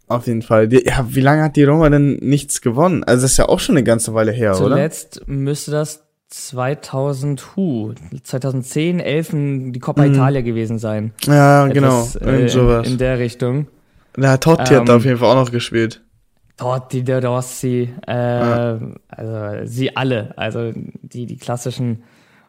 [0.09, 0.73] Auf jeden Fall.
[0.73, 3.03] Ja, wie lange hat die Roma denn nichts gewonnen?
[3.05, 4.59] Also das ist ja auch schon eine ganze Weile her, oder?
[4.59, 7.93] Zuletzt müsste das 2000, hu,
[8.23, 9.31] 2010, 11
[9.73, 11.13] die Coppa Italia gewesen sein.
[11.25, 12.03] Ja, genau.
[12.03, 12.87] Etwas, äh, Irgend sowas.
[12.87, 13.67] In, in der Richtung.
[14.17, 16.03] Na, Totti hat da Ähm, auf jeden Fall auch noch gespielt.
[16.57, 22.03] Totti de Rossi, äh, also sie alle, also die, die klassischen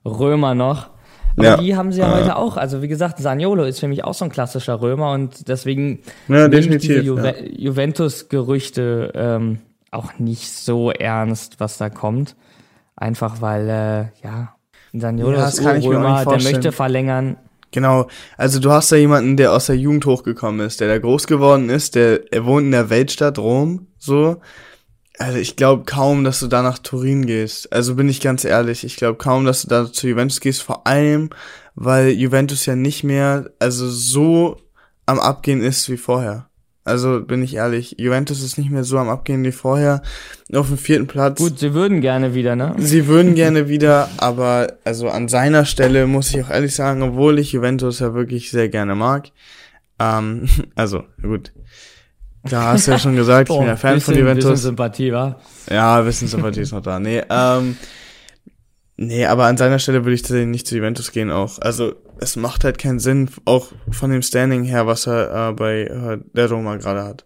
[0.06, 0.92] Römer noch.
[1.38, 1.58] Aber Ja.
[1.58, 2.16] die haben sie ja Ja.
[2.16, 2.58] heute auch.
[2.58, 6.48] Also wie gesagt, Saniolo ist für mich auch so ein klassischer Römer und deswegen Ja,
[6.48, 7.46] nehme ich definitiv, diese Juve ja.
[7.58, 9.60] Juventus-Gerüchte ähm,
[9.92, 12.36] auch nicht so ernst, was da kommt.
[12.96, 14.56] Einfach weil, äh, ja,
[14.94, 17.38] Saniolo Ja, ist Römer, der möchte verlängern.
[17.72, 18.08] Genau.
[18.38, 21.70] Also du hast da jemanden, der aus der Jugend hochgekommen ist, der da groß geworden
[21.70, 24.38] ist, der er wohnt in der Weltstadt Rom, so.
[25.20, 27.74] Also ich glaube kaum, dass du da nach Turin gehst.
[27.74, 30.86] Also bin ich ganz ehrlich, ich glaube kaum, dass du da zu Juventus gehst, vor
[30.86, 31.32] allem,
[31.76, 34.58] weil Juventus ja nicht mehr also so
[35.06, 36.48] am Abgehen ist wie vorher.
[36.88, 40.02] Also bin ich ehrlich, Juventus ist nicht mehr so am Abgehen wie vorher.
[40.54, 41.38] Auf dem vierten Platz.
[41.38, 42.76] Gut, sie würden gerne wieder, ne?
[42.78, 47.40] Sie würden gerne wieder, aber also an seiner Stelle muss ich auch ehrlich sagen, obwohl
[47.40, 49.32] ich Juventus ja wirklich sehr gerne mag.
[50.00, 51.52] Ähm, also, gut.
[52.50, 54.46] Da hast du ja schon gesagt, ich bin ja Fan von bisschen, Juventus.
[54.46, 55.40] Bisschen Sympathie, wa?
[55.70, 57.00] Ja, Wissenssympathie ist noch da.
[57.00, 57.78] Nee, ähm,
[58.96, 61.60] nee, aber an seiner Stelle würde ich tatsächlich nicht zu Juventus gehen auch.
[61.60, 65.82] Also, es macht halt keinen Sinn, auch von dem Standing her, was er äh, bei
[65.84, 67.26] äh, der Roma gerade hat.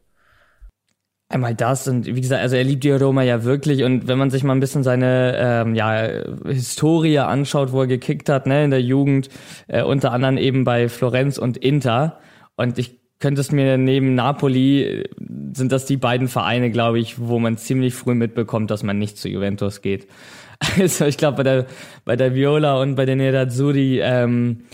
[1.29, 4.29] Einmal das und wie gesagt, also er liebt die Roma ja wirklich und wenn man
[4.29, 6.09] sich mal ein bisschen seine ähm, ja,
[6.45, 9.29] Historie anschaut, wo er gekickt hat, ne, in der Jugend,
[9.69, 12.19] äh, unter anderem eben bei Florenz und Inter
[12.57, 15.09] und ich könnte es mir neben Napoli,
[15.53, 19.17] sind das die beiden Vereine, glaube ich, wo man ziemlich früh mitbekommt, dass man nicht
[19.17, 20.07] zu Juventus geht.
[20.79, 21.65] Also ich glaube, bei der,
[22.05, 24.65] bei der Viola und bei den Nerazzurri ähm,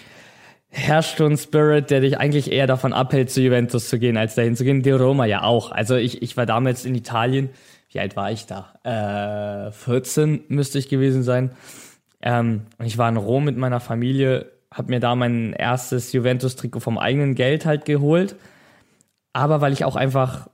[0.67, 4.35] herrscht so ein Spirit, der dich eigentlich eher davon abhält, zu Juventus zu gehen, als
[4.35, 4.83] dahin zu gehen.
[4.83, 5.71] Die Roma ja auch.
[5.71, 7.51] Also ich, ich war damals in Italien.
[7.89, 9.67] Wie alt war ich da?
[9.67, 11.51] Äh, 14 müsste ich gewesen sein.
[12.21, 16.99] Ähm, ich war in Rom mit meiner Familie, habe mir da mein erstes Juventus-Trikot vom
[16.99, 18.35] eigenen Geld halt geholt.
[19.33, 20.47] Aber weil ich auch einfach,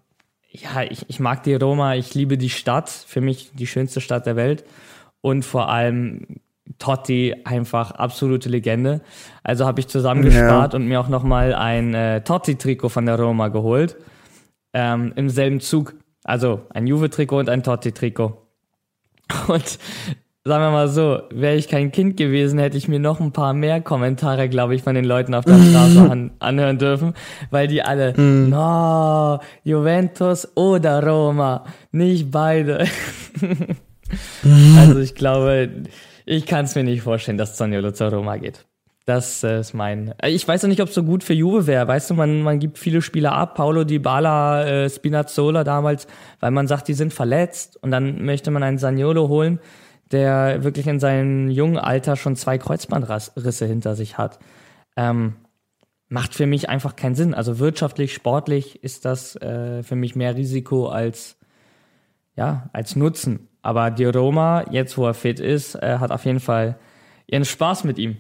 [0.49, 4.25] ja, ich, ich mag die Roma, ich liebe die Stadt, für mich die schönste Stadt
[4.25, 4.63] der Welt.
[5.19, 6.39] Und vor allem
[6.79, 9.01] Totti einfach absolute Legende.
[9.43, 13.97] Also habe ich zusammengespart und mir auch nochmal ein äh, Totti-Trikot von der Roma geholt.
[14.73, 15.95] Ähm, Im selben Zug.
[16.23, 18.37] Also ein Juve-Trikot und ein Totti-Trikot.
[19.47, 19.79] Und
[20.45, 23.53] sagen wir mal so, wäre ich kein Kind gewesen, hätte ich mir noch ein paar
[23.53, 27.13] mehr Kommentare, glaube ich, von den Leuten auf der Straße an, anhören dürfen,
[27.49, 32.85] weil die alle, no, Juventus oder Roma, nicht beide.
[34.77, 35.69] also ich glaube,
[36.25, 38.65] ich kann es mir nicht vorstellen, dass Zaniolo zur Roma geht.
[39.05, 40.13] Das äh, ist mein.
[40.21, 41.85] äh, Ich weiß noch nicht, ob es so gut für Juve wäre.
[41.87, 46.07] Weißt du, man, man gibt viele Spieler ab, Paulo Dybala, äh, Spinazzola damals,
[46.39, 49.59] weil man sagt, die sind verletzt und dann möchte man einen Saniolo holen,
[50.13, 54.39] der wirklich in seinem jungen Alter schon zwei Kreuzbandrisse hinter sich hat.
[54.95, 55.35] Ähm,
[56.07, 57.33] macht für mich einfach keinen Sinn.
[57.33, 61.37] Also wirtschaftlich, sportlich ist das äh, für mich mehr Risiko als
[62.35, 63.47] ja als Nutzen.
[63.61, 66.77] Aber die Roma, jetzt wo er fit ist, äh, hat auf jeden Fall
[67.27, 68.17] ihren Spaß mit ihm.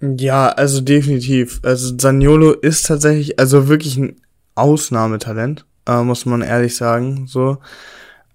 [0.00, 1.60] Ja, also definitiv.
[1.62, 4.20] Also Zaniolo ist tatsächlich, also wirklich ein
[4.54, 7.26] Ausnahmetalent, äh, muss man ehrlich sagen.
[7.26, 7.58] So.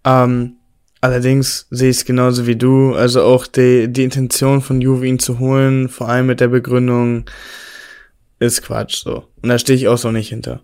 [0.03, 0.58] Ähm,
[1.01, 2.93] allerdings sehe ich es genauso wie du.
[2.93, 7.25] Also auch die, die Intention von Juve ihn zu holen, vor allem mit der Begründung,
[8.39, 9.03] ist Quatsch.
[9.03, 9.25] So.
[9.41, 10.61] Und da stehe ich auch so nicht hinter.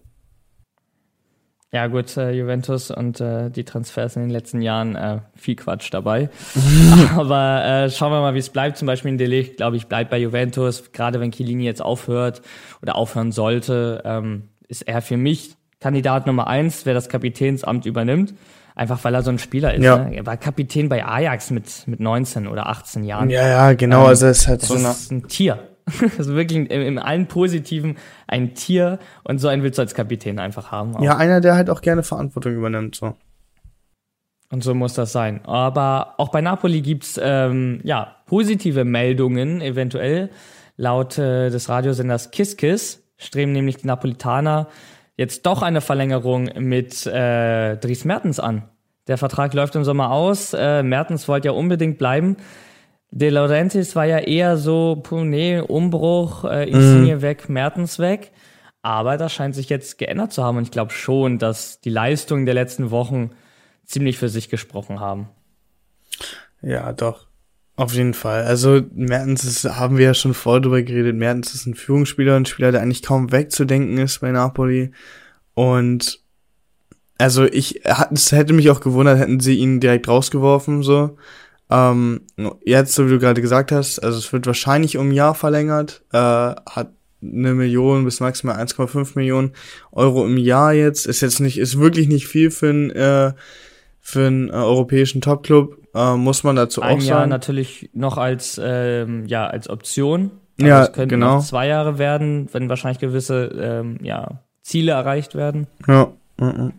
[1.71, 5.89] Ja gut, äh, Juventus und äh, die Transfers in den letzten Jahren, äh, viel Quatsch
[5.91, 6.29] dabei.
[7.17, 8.77] Aber äh, schauen wir mal, wie es bleibt.
[8.77, 10.93] Zum Beispiel in Delicht, glaube ich, bleibt bei Juventus.
[10.93, 12.41] Gerade wenn Chiellini jetzt aufhört
[12.81, 18.33] oder aufhören sollte, ähm, ist er für mich Kandidat Nummer eins, wer das Kapitänsamt übernimmt.
[18.75, 19.83] Einfach weil er so ein Spieler ist.
[19.83, 19.97] Ja.
[19.97, 20.17] Ne?
[20.17, 23.29] Er war Kapitän bei Ajax mit, mit 19 oder 18 Jahren.
[23.29, 24.01] Ja, ja, genau.
[24.01, 25.59] Ähm, also es ist halt so ist ein Tier.
[26.17, 30.39] Also wirklich in, in allen Positiven ein Tier und so einen willst du als Kapitän
[30.39, 30.95] einfach haben.
[30.95, 31.01] auch.
[31.01, 32.95] Ja, einer, der halt auch gerne Verantwortung übernimmt.
[32.95, 33.13] So.
[34.51, 35.45] Und so muss das sein.
[35.45, 40.31] Aber auch bei Napoli gibt's ähm, ja, positive Meldungen, eventuell.
[40.75, 44.67] Laut äh, des Radiosenders Kiss Kiss streben nämlich die Napolitaner
[45.15, 48.69] jetzt doch eine Verlängerung mit äh, Dries Mertens an.
[49.07, 50.53] Der Vertrag läuft im Sommer aus.
[50.53, 52.37] Äh, Mertens wollte ja unbedingt bleiben.
[53.11, 57.21] De Laurentiis war ja eher so, puh, nee, Umbruch, äh, Insigne mhm.
[57.21, 58.31] weg, Mertens weg.
[58.81, 62.45] Aber das scheint sich jetzt geändert zu haben und ich glaube schon, dass die Leistungen
[62.45, 63.31] der letzten Wochen
[63.83, 65.29] ziemlich für sich gesprochen haben.
[66.61, 67.27] Ja, doch.
[67.77, 68.43] Auf jeden Fall.
[68.43, 71.15] Also Mertens ist, haben wir ja schon vorher drüber geredet.
[71.15, 74.91] Mertens ist ein Führungsspieler, ein Spieler, der eigentlich kaum wegzudenken ist bei Napoli.
[75.53, 76.21] Und
[77.17, 81.17] also ich es hätte mich auch gewundert, hätten sie ihn direkt rausgeworfen so.
[81.69, 82.21] Ähm,
[82.63, 86.03] jetzt, so wie du gerade gesagt hast, also es wird wahrscheinlich um ein Jahr verlängert,
[86.13, 89.53] äh, hat eine Million bis maximal 1,5 Millionen
[89.91, 91.07] Euro im Jahr jetzt.
[91.07, 93.33] Ist jetzt nicht, ist wirklich nicht viel für einen, äh,
[93.99, 97.29] für einen äh, europäischen Topclub, äh, muss man dazu Ein auch Jahr sagen.
[97.29, 100.31] natürlich noch als, ähm, ja, als Option.
[100.59, 101.35] Also ja, es könnten genau.
[101.35, 105.67] noch zwei Jahre werden, wenn wahrscheinlich gewisse, ähm, ja, Ziele erreicht werden.
[105.87, 106.11] Ja.
[106.37, 106.73] Mhm.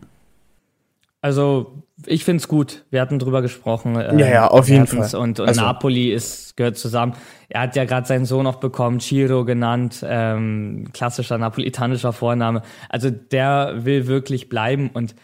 [1.20, 2.84] Also ich find's gut.
[2.90, 3.96] Wir hatten drüber gesprochen.
[3.96, 5.14] Äh, ja, ja, auf jeden Fall.
[5.18, 7.14] Und, und also, Napoli ist gehört zusammen.
[7.48, 12.62] Er hat ja gerade seinen Sohn noch bekommen, Ciro genannt, ähm, klassischer napolitanischer Vorname.
[12.88, 15.14] Also der will wirklich bleiben und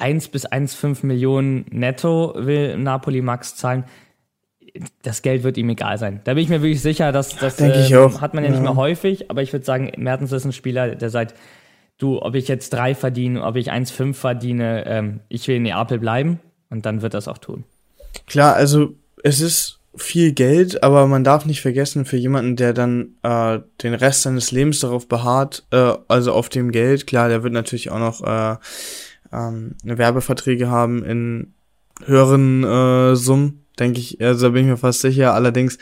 [0.00, 3.84] 1 bis 1,5 Millionen netto will Napoli Max zahlen.
[5.02, 6.20] Das Geld wird ihm egal sein.
[6.24, 8.54] Da bin ich mir wirklich sicher, dass das äh, hat man ja, Ja.
[8.56, 11.34] nicht mehr häufig, aber ich würde sagen, Mertens ist ein Spieler, der seit
[11.98, 15.98] du, ob ich jetzt drei verdiene, ob ich 1,5 verdiene, ähm, ich will in Neapel
[15.98, 17.64] bleiben und dann wird das auch tun.
[18.26, 23.16] Klar, also es ist viel Geld, aber man darf nicht vergessen, für jemanden, der dann
[23.22, 27.52] äh, den Rest seines Lebens darauf beharrt, äh, also auf dem Geld, klar, der wird
[27.52, 28.56] natürlich auch noch äh,
[29.32, 31.54] ähm, Werbeverträge haben in
[32.04, 35.34] höheren äh, Summen, denke ich, also da bin ich mir fast sicher.
[35.34, 35.78] Allerdings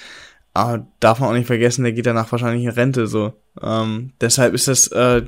[0.54, 3.34] äh, darf man auch nicht vergessen, der geht danach wahrscheinlich in Rente so.
[3.62, 5.22] Ähm, deshalb ist das äh,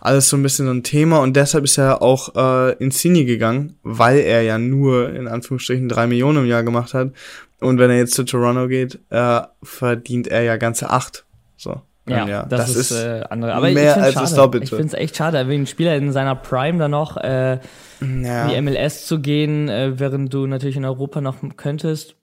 [0.00, 3.24] alles so ein bisschen so ein Thema und deshalb ist er auch äh, ins Cine
[3.24, 7.12] gegangen, weil er ja nur in Anführungsstrichen drei Millionen im Jahr gemacht hat.
[7.60, 11.24] Und wenn er jetzt zu Toronto geht, äh, verdient er ja ganze acht.
[11.56, 11.80] So.
[12.06, 13.54] Ja, das, ist, äh, andere.
[13.54, 14.50] Aber mehr als schade.
[14.50, 14.62] das.
[14.62, 17.58] Ich finde es echt schade, wie ein Spieler in seiner Prime dann noch äh,
[18.00, 18.48] ja.
[18.48, 22.16] in die MLS zu gehen, äh, während du natürlich in Europa noch könntest.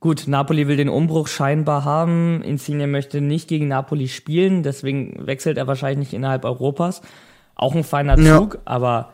[0.00, 2.42] Gut, Napoli will den Umbruch scheinbar haben.
[2.42, 7.02] Insigne möchte nicht gegen Napoli spielen, deswegen wechselt er wahrscheinlich nicht innerhalb Europas.
[7.54, 8.38] Auch ein feiner Ja.
[8.38, 9.12] Zug, aber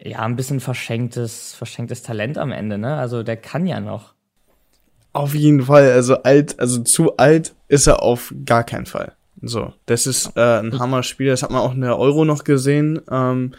[0.00, 2.96] ja, ein bisschen verschenktes, verschenktes Talent am Ende, ne?
[2.96, 4.14] Also der kann ja noch.
[5.12, 9.14] Auf jeden Fall, also alt, also zu alt ist er auf gar keinen Fall.
[9.42, 13.00] So, das ist äh, ein Hammer-Spiel, das hat man auch in der Euro noch gesehen,
[13.10, 13.52] ähm,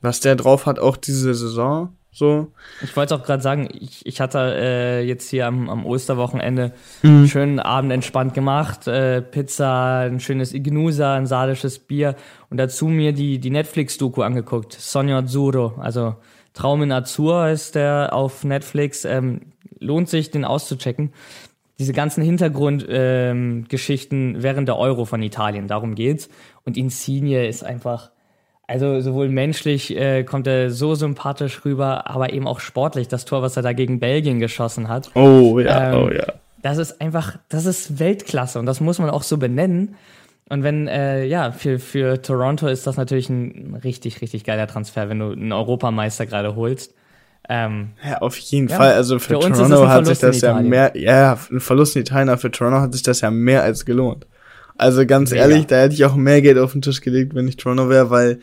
[0.00, 1.94] was der drauf hat, auch diese Saison.
[2.12, 2.50] So,
[2.82, 6.72] Ich wollte auch gerade sagen, ich, ich hatte äh, jetzt hier am, am Osterwochenende
[7.04, 8.88] einen schönen Abend entspannt gemacht.
[8.88, 12.16] Äh, Pizza, ein schönes Ignusa, ein sardisches Bier
[12.50, 14.72] und dazu mir die, die Netflix-Doku angeguckt.
[14.72, 16.16] Sonio Azzurro, also
[16.52, 19.04] Traum in Azur ist der auf Netflix.
[19.04, 21.12] Ähm, lohnt sich, den auszuchecken.
[21.80, 26.28] Diese ganzen Hintergrundgeschichten ähm, während der Euro von Italien, darum geht's.
[26.66, 28.10] Und Insigne ist einfach,
[28.66, 33.08] also sowohl menschlich äh, kommt er so sympathisch rüber, aber eben auch sportlich.
[33.08, 36.26] Das Tor, was er da gegen Belgien geschossen hat, oh ja, Ähm, oh ja.
[36.60, 39.96] das ist einfach, das ist Weltklasse und das muss man auch so benennen.
[40.50, 45.08] Und wenn, äh, ja, für, für Toronto ist das natürlich ein richtig, richtig geiler Transfer,
[45.08, 46.94] wenn du einen Europameister gerade holst.
[47.48, 48.92] Ähm, Ja, auf jeden Ja, Fall.
[48.94, 52.38] Also für, für Toronto hat sich das ja mehr, ja, ein Verlust in Italien, aber
[52.38, 54.26] für Toronto hat sich das ja mehr als gelohnt.
[54.78, 55.42] Also ganz Mega.
[55.42, 58.10] ehrlich, da hätte ich auch mehr Geld auf den Tisch gelegt, wenn ich Toronto wäre,
[58.10, 58.38] weil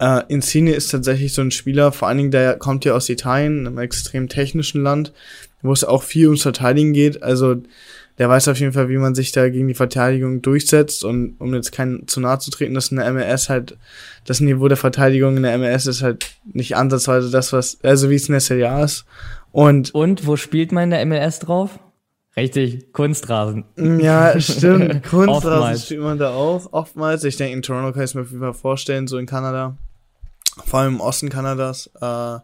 [0.00, 3.66] äh, Insigne ist tatsächlich so ein Spieler, vor allen Dingen, der kommt ja aus Italien,
[3.66, 5.12] einem extrem technischen Land,
[5.62, 7.22] wo es auch viel ums Verteidigen geht.
[7.22, 7.56] Also
[8.18, 11.54] der weiß auf jeden Fall, wie man sich da gegen die Verteidigung durchsetzt und um
[11.54, 13.78] jetzt keinen zu nahe zu treten, dass in der MLS halt
[14.26, 18.16] das Niveau der Verteidigung in der MLS ist halt nicht ansatzweise das, was, also wie
[18.16, 19.06] es in der Serie A ist.
[19.50, 21.78] Und und wo spielt man in der MLS drauf?
[22.36, 23.64] Richtig, Kunstrasen.
[23.76, 27.24] ja, stimmt, Kunstrasen spielt man da auch oftmals.
[27.24, 29.76] Ich denke, in Toronto kann ich es mir auf jeden Fall vorstellen, so in Kanada,
[30.64, 32.38] vor allem im Osten Kanadas, äh,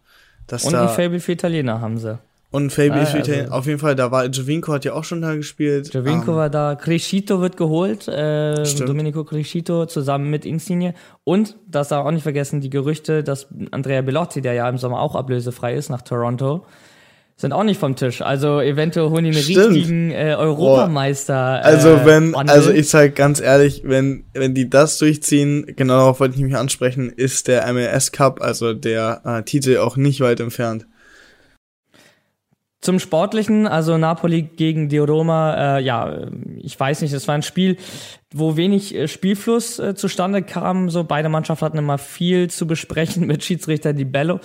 [0.46, 2.18] dass Und da ein Fable für Italiener haben sie.
[2.50, 5.34] Und Fable Ah, also- auf jeden Fall, da war Jovinko hat ja auch schon da
[5.34, 5.92] gespielt.
[5.92, 8.88] Jovinko Ähm, war da, Crescito wird geholt, äh, Stimmt.
[8.88, 10.94] Domenico Crescito zusammen mit Insigne.
[11.24, 15.00] Und, das darf auch nicht vergessen, die Gerüchte, dass Andrea Bellotti, der ja im Sommer
[15.00, 16.64] auch ablösefrei ist, nach Toronto,
[17.36, 18.20] sind auch nicht vom Tisch.
[18.20, 19.74] Also eventuell holen die einen Stimmt.
[19.74, 21.64] richtigen äh, Europameister.
[21.64, 22.56] Also äh, wenn, Wandel.
[22.56, 26.56] also ich sag ganz ehrlich, wenn, wenn die das durchziehen, genau darauf wollte ich mich
[26.56, 30.86] ansprechen, ist der MLS Cup, also der äh, Titel auch nicht weit entfernt.
[32.80, 37.42] Zum Sportlichen, also Napoli gegen die Roma, äh, ja, ich weiß nicht, es war ein
[37.42, 37.76] Spiel,
[38.32, 40.88] wo wenig äh, Spielfluss äh, zustande kam.
[40.88, 44.38] So beide Mannschaften hatten immer viel zu besprechen mit Schiedsrichter Di Bello,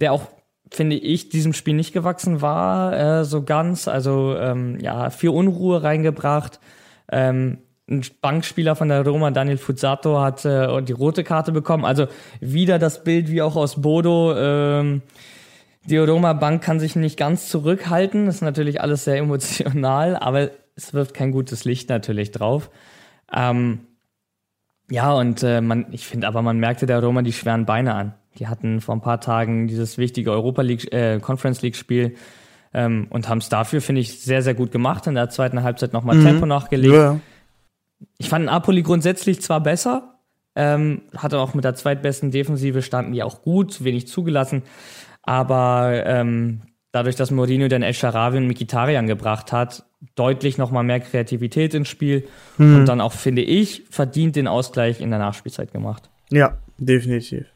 [0.00, 0.28] der auch,
[0.70, 3.86] finde ich, diesem Spiel nicht gewachsen war, äh, so ganz.
[3.86, 6.60] Also ähm, ja, viel Unruhe reingebracht.
[7.12, 11.84] Ähm, ein Bankspieler von der Roma, Daniel Fuzzato, hat äh, die rote Karte bekommen.
[11.84, 12.06] Also
[12.40, 14.34] wieder das Bild wie auch aus Bodo.
[14.34, 15.02] Ähm,
[15.86, 18.26] die Roma Bank kann sich nicht ganz zurückhalten.
[18.26, 22.70] Das ist natürlich alles sehr emotional, aber es wirft kein gutes Licht natürlich drauf.
[23.32, 23.80] Ähm,
[24.90, 28.14] ja, und äh, man, ich finde aber, man merkte der Roma die schweren Beine an.
[28.38, 32.16] Die hatten vor ein paar Tagen dieses wichtige Europa League, äh, Conference League Spiel
[32.72, 35.06] ähm, und haben es dafür, finde ich, sehr, sehr gut gemacht.
[35.06, 36.24] In der zweiten Halbzeit nochmal mhm.
[36.24, 36.94] Tempo nachgelegt.
[36.94, 37.20] Ja.
[38.18, 40.18] Ich fand Napoli grundsätzlich zwar besser,
[40.56, 44.62] ähm, hatte auch mit der zweitbesten Defensive standen die auch gut, wenig zugelassen.
[45.24, 46.62] Aber ähm,
[46.92, 51.88] dadurch, dass Mourinho dann El Sharawi und Mikitarian gebracht hat, deutlich nochmal mehr Kreativität ins
[51.88, 52.76] Spiel mhm.
[52.76, 56.10] und dann auch, finde ich, verdient den Ausgleich in der Nachspielzeit gemacht.
[56.30, 57.46] Ja, definitiv.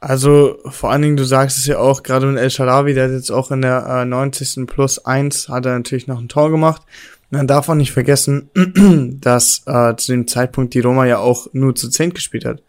[0.00, 3.12] Also vor allen Dingen, du sagst es ja auch, gerade mit El Sharawi, der hat
[3.12, 4.66] jetzt auch in der äh, 90.
[4.66, 6.82] plus 1 hat er natürlich noch ein Tor gemacht.
[7.30, 8.48] Man darf auch nicht vergessen,
[9.20, 12.62] dass äh, zu dem Zeitpunkt die Roma ja auch nur zu 10 gespielt hat.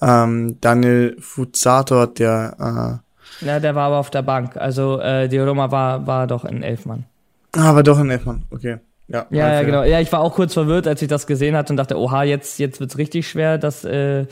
[0.00, 2.98] Ähm, Daniel Fuzzato hat ja äh,
[3.40, 4.56] ja, der war aber auf der Bank.
[4.56, 7.04] Also äh, die Roma war, war doch in Elfmann.
[7.52, 8.78] Ah, war doch in Elfmann, okay.
[9.06, 9.82] Ja, ja, ja, genau.
[9.84, 12.58] Ja, ich war auch kurz verwirrt, als ich das gesehen hatte und dachte, oha, jetzt,
[12.58, 14.24] jetzt wird's richtig schwer, das äh,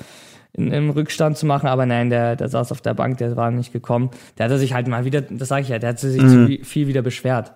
[0.54, 1.66] in, im Rückstand zu machen.
[1.68, 4.10] Aber nein, der, der saß auf der Bank, der war nicht gekommen.
[4.38, 6.58] Der hatte sich halt mal wieder, das sage ich ja, der hat sich mhm.
[6.58, 7.52] zu viel wieder beschwert.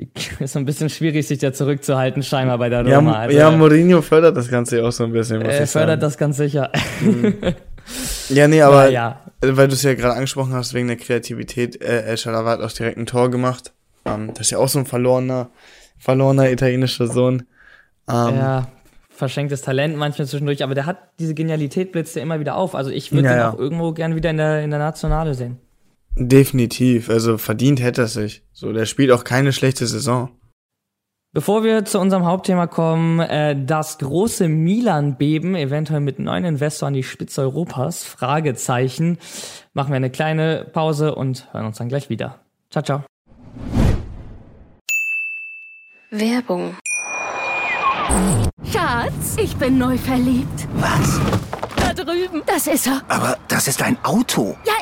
[0.40, 3.12] Ist so ein bisschen schwierig, sich da zurückzuhalten, scheinbar bei der Roma.
[3.12, 5.42] Ja, also, ja Mourinho fördert das Ganze auch so ein bisschen.
[5.42, 6.70] Er fördert das ganz sicher.
[7.00, 7.34] Mhm.
[8.28, 9.20] Ja, nee, aber ja.
[9.40, 12.72] weil du es ja gerade angesprochen hast, wegen der Kreativität, äh, El Sharawa hat auch
[12.72, 13.72] direkt ein Tor gemacht.
[14.04, 15.50] Ähm, das ist ja auch so ein verlorener,
[15.98, 17.44] verlorener italienischer Sohn.
[18.08, 18.68] Ähm, ja,
[19.10, 22.74] verschenktes Talent manchmal zwischendurch, aber der hat diese Genialität blitzt ja immer wieder auf.
[22.74, 23.50] Also ich würde ja, ihn ja.
[23.50, 25.58] auch irgendwo gern wieder in der, in der Nationale sehen.
[26.16, 28.42] Definitiv, also verdient hätte er sich.
[28.52, 30.30] So, der spielt auch keine schlechte Saison.
[31.32, 36.94] Bevor wir zu unserem Hauptthema kommen, äh, das große Milan-Beben, eventuell mit neuen Investor an
[36.94, 39.16] die Spitze Europas, Fragezeichen,
[39.72, 42.40] machen wir eine kleine Pause und hören uns dann gleich wieder.
[42.68, 43.04] Ciao, ciao.
[46.10, 46.74] Werbung.
[48.64, 50.66] Schatz, ich bin neu verliebt.
[50.74, 51.20] Was?
[51.96, 52.42] Da drüben.
[52.46, 53.02] Das ist er.
[53.08, 54.56] Aber das ist ein Auto.
[54.64, 54.74] Ja,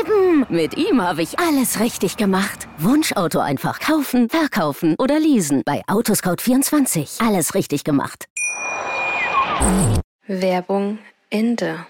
[0.00, 0.46] eben.
[0.48, 2.68] Mit ihm habe ich alles richtig gemacht.
[2.78, 5.62] Wunschauto einfach kaufen, verkaufen oder leasen.
[5.66, 7.22] Bei Autoscout24.
[7.26, 8.28] Alles richtig gemacht.
[10.26, 10.98] Werbung
[11.28, 11.86] Ende.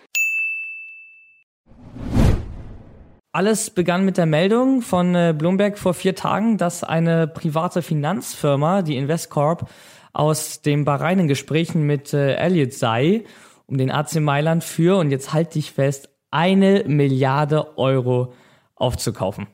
[3.31, 8.83] Alles begann mit der Meldung von äh, Bloomberg vor vier Tagen, dass eine private Finanzfirma,
[8.83, 9.71] die Investcorp,
[10.13, 13.25] aus dem Bahrain in Gesprächen mit äh, Elliott sei,
[13.67, 18.33] um den AC Mailand für, und jetzt halt dich fest, eine Milliarde Euro
[18.75, 19.47] aufzukaufen.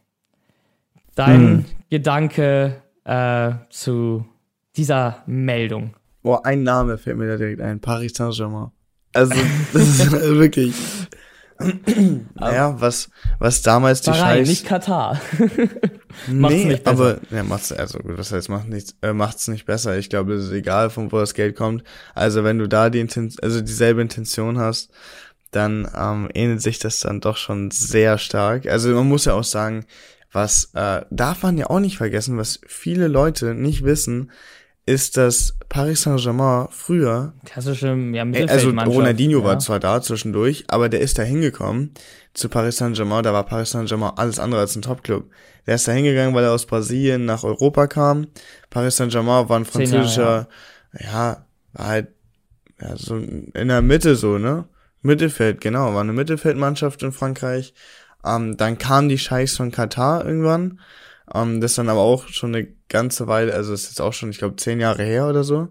[1.14, 1.64] Dein hm.
[1.90, 4.24] Gedanke äh, zu
[4.76, 5.94] dieser Meldung?
[6.22, 7.80] Boah, ein Name fällt mir da direkt ein.
[7.80, 8.70] Paris Saint-Germain.
[9.12, 9.34] Also,
[9.72, 10.74] das ist wirklich.
[12.34, 14.48] naja, was, was damals die Bahrain, Scheiß...
[14.48, 15.20] nicht Katar.
[16.26, 19.98] nee, nicht aber, ja, macht's, also gut, das heißt, macht nichts, äh, macht's nicht besser.
[19.98, 21.84] Ich glaube, es ist egal, von wo das Geld kommt.
[22.14, 24.90] Also, wenn du da die Intention, also dieselbe Intention hast,
[25.50, 28.66] dann ähm, ähnelt sich das dann doch schon sehr stark.
[28.66, 29.84] Also, man muss ja auch sagen,
[30.32, 34.30] was äh, darf man ja auch nicht vergessen, was viele Leute nicht wissen,
[34.87, 39.45] ist, dass Paris Saint-Germain früher, klassische ja, also Ronaldinho ja.
[39.45, 41.95] war zwar da zwischendurch, aber der ist da hingekommen
[42.35, 45.31] zu Paris Saint-Germain, da war Paris Saint-Germain alles andere als ein Topclub.
[45.66, 48.28] Der ist da hingegangen, weil er aus Brasilien nach Europa kam.
[48.70, 50.49] Paris Saint-Germain war ein französischer,
[50.93, 51.47] Jahre, ja.
[51.72, 52.09] war halt
[52.81, 54.64] ja, so in der Mitte so, ne?
[55.03, 57.74] Mittelfeld, genau, war eine Mittelfeldmannschaft in Frankreich.
[58.24, 60.81] Ähm, dann kamen die Scheichs von Katar irgendwann.
[61.35, 64.31] Ähm, das ist dann aber auch schon eine ganze Weile, also ist jetzt auch schon,
[64.31, 65.68] ich glaube, zehn Jahre her oder so.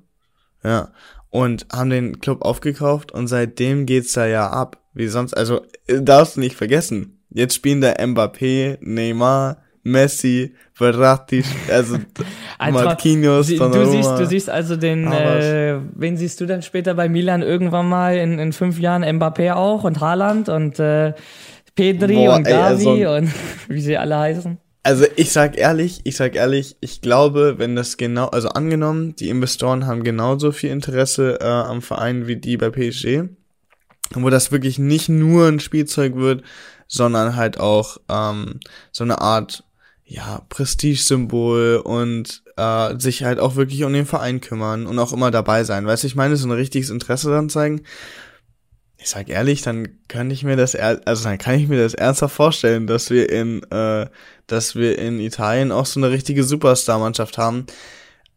[0.63, 0.91] Ja.
[1.29, 4.77] Und haben den Club aufgekauft und seitdem geht's da ja ab.
[4.93, 7.19] Wie sonst, also darfst du nicht vergessen.
[7.29, 11.97] Jetzt spielen da Mbappé, Neymar, Messi, Verratti, also
[12.59, 17.07] Marquinhos, du, du siehst, du siehst also den, äh, wen siehst du denn später bei
[17.07, 21.13] Milan irgendwann mal in, in fünf Jahren Mbappé auch und Haaland und äh,
[21.75, 23.31] Pedri Boah, und Gavi also, und
[23.67, 24.57] wie sie alle heißen?
[24.81, 29.29] Also ich sag ehrlich, ich sag ehrlich, ich glaube, wenn das genau, also angenommen, die
[29.29, 33.29] Investoren haben genauso viel Interesse äh, am Verein wie die bei PSG,
[34.13, 36.43] wo das wirklich nicht nur ein Spielzeug wird,
[36.87, 38.59] sondern halt auch ähm,
[38.91, 39.63] so eine Art
[40.05, 45.29] ja, Prestigesymbol und äh, sich halt auch wirklich um den Verein kümmern und auch immer
[45.29, 45.85] dabei sein.
[45.85, 47.83] Weißt du, ich meine, so ein richtiges Interesse daran zeigen.
[49.01, 52.35] Ich sag ehrlich, dann kann ich mir das, also dann kann ich mir das ernsthaft
[52.35, 54.07] vorstellen, dass wir in, äh,
[54.47, 57.65] dass wir in Italien auch so eine richtige Superstar-Mannschaft haben.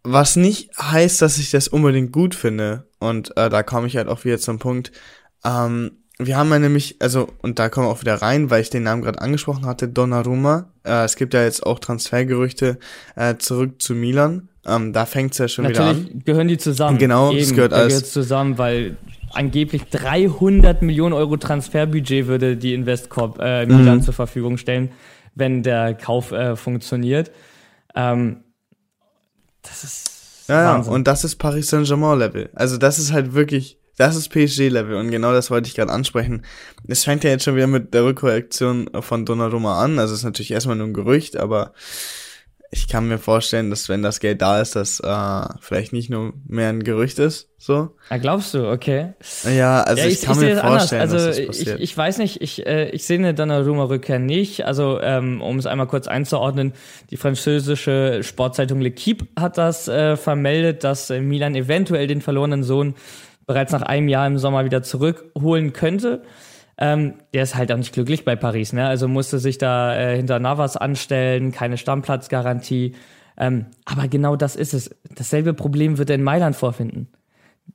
[0.05, 2.87] Was nicht heißt, dass ich das unbedingt gut finde.
[3.01, 4.93] Und äh, da komme ich halt auch wieder zum Punkt.
[5.45, 8.71] Ähm, wir haben ja nämlich, also, und da kommen wir auch wieder rein, weil ich
[8.71, 10.71] den Namen gerade angesprochen hatte, Donnarumma.
[10.85, 12.79] Äh, es gibt ja jetzt auch Transfergerüchte
[13.17, 14.49] äh, zurück zu Milan.
[14.65, 16.23] Ähm, da fängt's ja schon Natürlich wieder an.
[16.25, 16.99] gehören die zusammen.
[16.99, 17.89] Genau, es Eben, gehört da alles.
[17.89, 18.97] gehört's zusammen, weil
[19.35, 24.03] angeblich 300 Millionen Euro Transferbudget würde die Investcorp äh, Milan Mhm.
[24.03, 24.91] zur Verfügung stellen,
[25.35, 27.31] wenn der Kauf äh, funktioniert.
[27.95, 28.45] Ähm,
[29.63, 30.93] das ist Ja, Wahnsinn.
[30.93, 32.51] und das ist Paris Saint-Germain-Level.
[32.55, 36.45] Also das ist halt wirklich, das ist PSG-Level und genau das wollte ich gerade ansprechen.
[36.89, 39.99] Es fängt ja jetzt schon wieder mit der Rückreaktion von Donnarumma an.
[39.99, 41.73] Also es ist natürlich erstmal nur ein Gerücht, aber
[42.75, 46.33] ich kann mir vorstellen, dass wenn das Geld da ist, das äh, vielleicht nicht nur
[46.49, 47.51] mehr ein Gerücht ist.
[47.59, 47.91] So.
[48.09, 49.13] Ah, glaubst du, okay.
[49.45, 50.81] Ja, also ja, ich, kann sehe mir das anders.
[50.81, 51.81] vorstellen, also dass das ich, passiert.
[51.81, 54.65] ich weiß nicht, ich, äh, ich sehe eine Donnarumma-Rückkehr nicht.
[54.65, 56.73] Also ähm, um es einmal kurz einzuordnen,
[57.11, 62.95] die französische Sportzeitung L'Equipe hat das äh, vermeldet, dass äh, Milan eventuell den verlorenen Sohn
[63.47, 66.23] bereits nach einem Jahr im Sommer wieder zurückholen könnte.
[66.79, 68.87] Ähm, der ist halt auch nicht glücklich bei Paris, ne?
[68.87, 72.95] Also musste sich da äh, hinter Navas anstellen, keine Stammplatzgarantie.
[73.39, 74.91] Ähm, aber genau das ist es.
[75.15, 77.09] Dasselbe Problem wird er in Mailand vorfinden.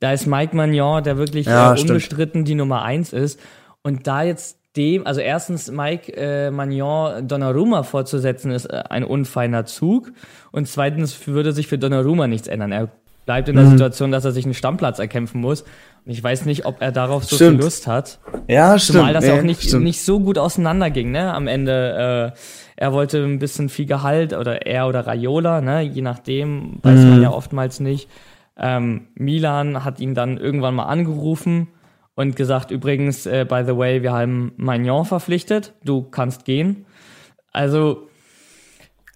[0.00, 1.90] Da ist Mike Magnon, der wirklich Ja, äh, stimmt.
[1.90, 3.40] unbestritten die Nummer eins ist.
[3.82, 9.64] Und da jetzt dem, also erstens Mike äh, Magnon Donnarumma vorzusetzen, ist äh, ein unfeiner
[9.64, 10.12] Zug.
[10.52, 12.70] Und zweitens würde sich für Donnarumma nichts ändern.
[12.72, 12.88] Er
[13.26, 13.60] bleibt in Mhm.
[13.60, 15.64] der Situation, dass er sich einen Stammplatz erkämpfen muss.
[16.10, 17.56] Ich weiß nicht, ob er darauf so Stimmt.
[17.58, 18.18] viel Lust hat.
[18.48, 18.98] ja, stimmt.
[19.00, 19.84] Zumal das nee, auch nicht, stimmt.
[19.84, 21.34] nicht so gut auseinanderging, ne?
[21.34, 22.38] Am Ende, äh,
[22.76, 25.82] er wollte ein bisschen viel Gehalt oder er oder Raiola, ne?
[25.82, 27.10] Je nachdem, weiß Mhm.
[27.10, 28.08] man ja oftmals nicht.
[28.56, 31.68] Ähm, Milan hat ihn dann irgendwann mal angerufen
[32.14, 36.86] und gesagt, übrigens, äh, by the way, wir haben Magnon verpflichtet, du kannst gehen.
[37.52, 38.08] Also,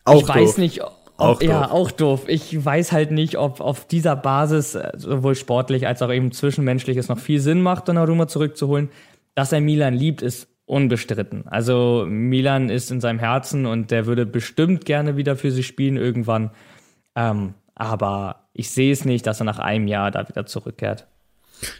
[0.04, 0.58] auch ich weiß doof.
[0.58, 0.80] nicht,
[1.16, 1.70] Auch ja, doof.
[1.70, 2.24] auch doof.
[2.26, 6.96] Ich weiß halt nicht, ob auf dieser Basis äh, sowohl sportlich als auch eben zwischenmenschlich
[6.96, 8.88] es noch viel Sinn macht, Donnarumma zurückzuholen.
[9.34, 11.46] Dass er Milan liebt, ist unbestritten.
[11.48, 15.96] Also Milan ist in seinem Herzen und der würde bestimmt gerne wieder für sie spielen
[15.96, 16.50] irgendwann.
[17.14, 21.06] Ähm, aber ich sehe es nicht, dass er nach einem Jahr da wieder zurückkehrt.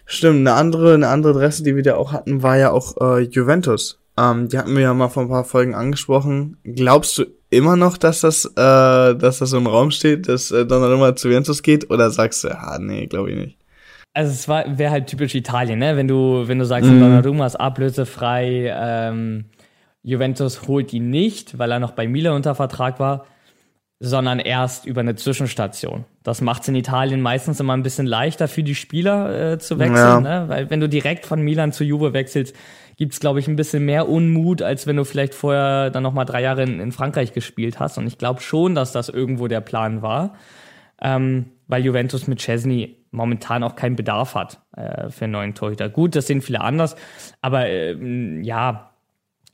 [0.06, 3.22] Stimmt, eine andere, eine andere Adresse, die wir da auch hatten, war ja auch äh,
[3.22, 4.01] Juventus.
[4.18, 6.58] Ähm, die hatten wir ja mal vor ein paar Folgen angesprochen.
[6.64, 10.66] Glaubst du immer noch, dass das, äh, dass das so im Raum steht, dass äh,
[10.66, 11.90] Donnarumma zu Juventus geht?
[11.90, 13.58] Oder sagst du, ah, nee, glaube ich nicht.
[14.14, 15.96] Also es wäre halt typisch Italien, ne?
[15.96, 17.00] Wenn du wenn du sagst, Mhm.
[17.00, 19.46] Donnarumma ist ablösefrei, ähm,
[20.02, 23.24] Juventus holt ihn nicht, weil er noch bei Milan unter Vertrag war,
[24.00, 26.04] sondern erst über eine Zwischenstation.
[26.24, 29.78] Das macht es in Italien meistens immer ein bisschen leichter für die Spieler äh, zu
[29.78, 30.20] wechseln, Ja.
[30.40, 30.44] ne?
[30.48, 32.54] weil wenn du direkt von Milan zu Juve wechselst,
[32.96, 36.24] gibt's glaube ich ein bisschen mehr Unmut, als wenn du vielleicht vorher dann noch mal
[36.24, 37.98] drei Jahre in, in Frankreich gespielt hast.
[37.98, 40.34] Und ich glaube schon, dass das irgendwo der Plan war
[41.02, 45.88] ähm, weil Juventus mit Chesney momentan auch keinen Bedarf hat äh, für einen neuen Torhüter.
[45.88, 46.96] Gut, das sehen viele anders,
[47.40, 48.90] aber ähm, ja,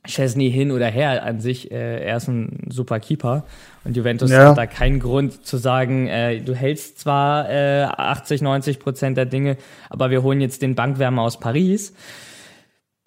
[0.07, 3.45] Chesney hin oder her an sich, äh, er ist ein super Keeper
[3.83, 4.49] und Juventus Ja.
[4.49, 9.25] hat da keinen Grund zu sagen, äh, du hältst zwar äh, 80, 90 Prozent der
[9.25, 9.57] Dinge,
[9.89, 11.93] aber wir holen jetzt den Bankwärmer aus Paris.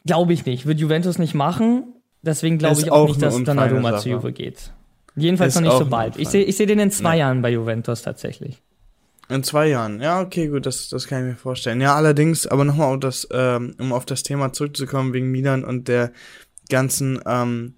[0.04, 1.94] Glaube ich nicht, wird Juventus nicht machen.
[2.22, 4.10] Deswegen glaube ich auch auch nicht, dass Donnarumma zu.
[4.10, 4.72] Juve geht.
[5.14, 6.16] Jedenfalls Ist noch nicht so bald.
[6.16, 8.62] Ich sehe ich seh den in zwei Jahren bei Juventus tatsächlich.
[9.28, 10.00] In zwei Jahren.
[10.00, 11.80] Ja, okay, gut, das, das kann ich mir vorstellen.
[11.80, 12.98] Ja, allerdings, aber nochmal
[13.32, 16.12] ähm, um auf das Thema zurückzukommen, wegen Milan und der
[16.68, 17.74] ganzen ähm,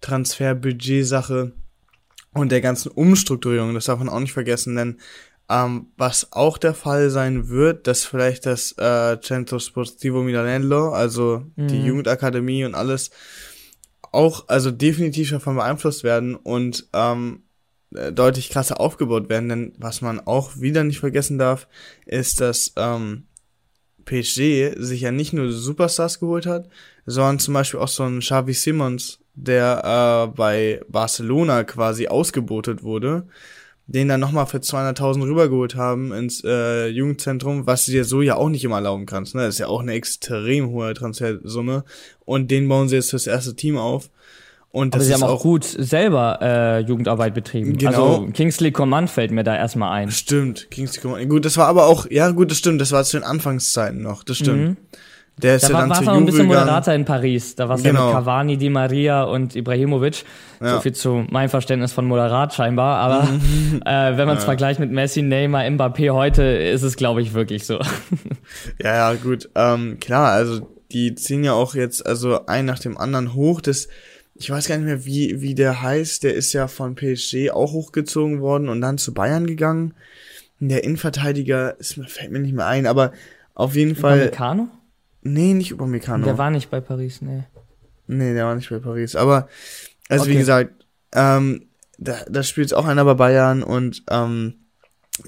[0.00, 1.52] Transferbudget-Sache
[2.34, 4.98] und der ganzen Umstrukturierung, das darf man auch nicht vergessen, denn
[5.48, 11.44] ähm, was auch der Fall sein wird, dass vielleicht das äh, Centro Sportivo Milanello, also
[11.56, 13.10] die Jugendakademie und alles,
[14.12, 17.42] auch also definitiv davon beeinflusst werden und ähm,
[17.94, 19.48] äh, deutlich krasser aufgebaut werden.
[19.48, 21.66] Denn was man auch wieder nicht vergessen darf,
[22.04, 23.24] ist, dass ähm,
[24.04, 26.68] PSG sich ja nicht nur Superstars geholt hat,
[27.06, 33.26] sondern zum Beispiel auch so ein Xavi Simons, der äh, bei Barcelona quasi ausgebotet wurde,
[33.88, 38.36] den dann nochmal für 200.000 rübergeholt haben ins äh, Jugendzentrum, was du dir so ja
[38.36, 39.34] auch nicht immer erlauben kannst.
[39.34, 39.40] Ne?
[39.40, 41.84] Das ist ja auch eine extrem hohe Transfersumme.
[42.26, 44.10] Und den bauen sie jetzt fürs erste Team auf.
[44.70, 47.78] Und Aber das sie ist haben auch auch gut selber äh, Jugendarbeit betrieben.
[47.78, 48.16] Genau.
[48.18, 50.10] Also Kingsley Command fällt mir da erstmal ein.
[50.10, 51.26] Stimmt, Kingsley Coman.
[51.26, 54.22] Gut, das war aber auch, ja gut, das stimmt, das war zu den Anfangszeiten noch,
[54.22, 54.76] das stimmt.
[55.42, 56.66] Der ist Da ja war dann es zu noch ein bisschen Juve gegangen.
[56.66, 57.54] moderater in Paris.
[57.54, 58.06] Da war es ja Genau.
[58.06, 60.24] mit Cavani, Di Maria und Ibrahimovic.
[60.60, 60.74] Ja.
[60.74, 62.98] So viel zu meinem Verständnis von moderat scheinbar.
[62.98, 63.28] Aber
[63.86, 67.66] äh, wenn man es vergleicht mit Messi, Neymar, Mbappé heute, ist es, glaube ich, wirklich
[67.66, 67.78] so.
[68.82, 69.48] Ja, ja, gut.
[69.54, 73.60] Ähm, klar, also die ziehen ja auch jetzt also ein nach dem anderen hoch.
[73.60, 73.88] Das,
[74.34, 76.24] ich weiß gar nicht mehr, wie, wie der heißt.
[76.24, 79.94] Der ist ja von PSG auch hochgezogen worden und dann zu Bayern gegangen.
[80.60, 83.12] Der Innenverteidiger, ist, mir- fällt mir nicht mehr ein, aber
[83.54, 84.18] auf jeden Fall.
[84.28, 84.68] Upamecano?
[85.32, 86.24] Nee, nicht Upamecano.
[86.24, 87.44] Der war nicht bei Paris, nee.
[88.06, 89.16] Nee, der war nicht bei Paris.
[89.16, 89.48] Aber,
[90.08, 90.38] also wie Okay.
[90.38, 91.66] gesagt, ähm,
[91.98, 94.54] da, da spielt auch einer bei Bayern und ähm,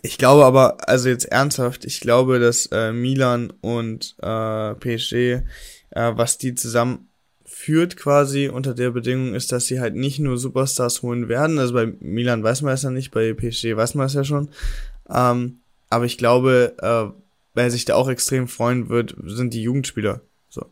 [0.03, 5.43] ich glaube aber, also jetzt ernsthaft, ich glaube, dass äh, Milan und äh, PSG, äh,
[5.91, 7.09] was die zusammen
[7.45, 11.59] führt quasi unter der Bedingung ist, dass sie halt nicht nur Superstars holen werden.
[11.59, 14.51] Also bei Milan weiß man es ja nicht, bei PSG weiß man es ja schon.
[15.13, 15.59] Ähm,
[15.91, 17.07] aber ich glaube, äh,
[17.61, 20.23] wer sich da auch extrem freuen wird, sind die Jugendspieler.
[20.49, 20.65] So.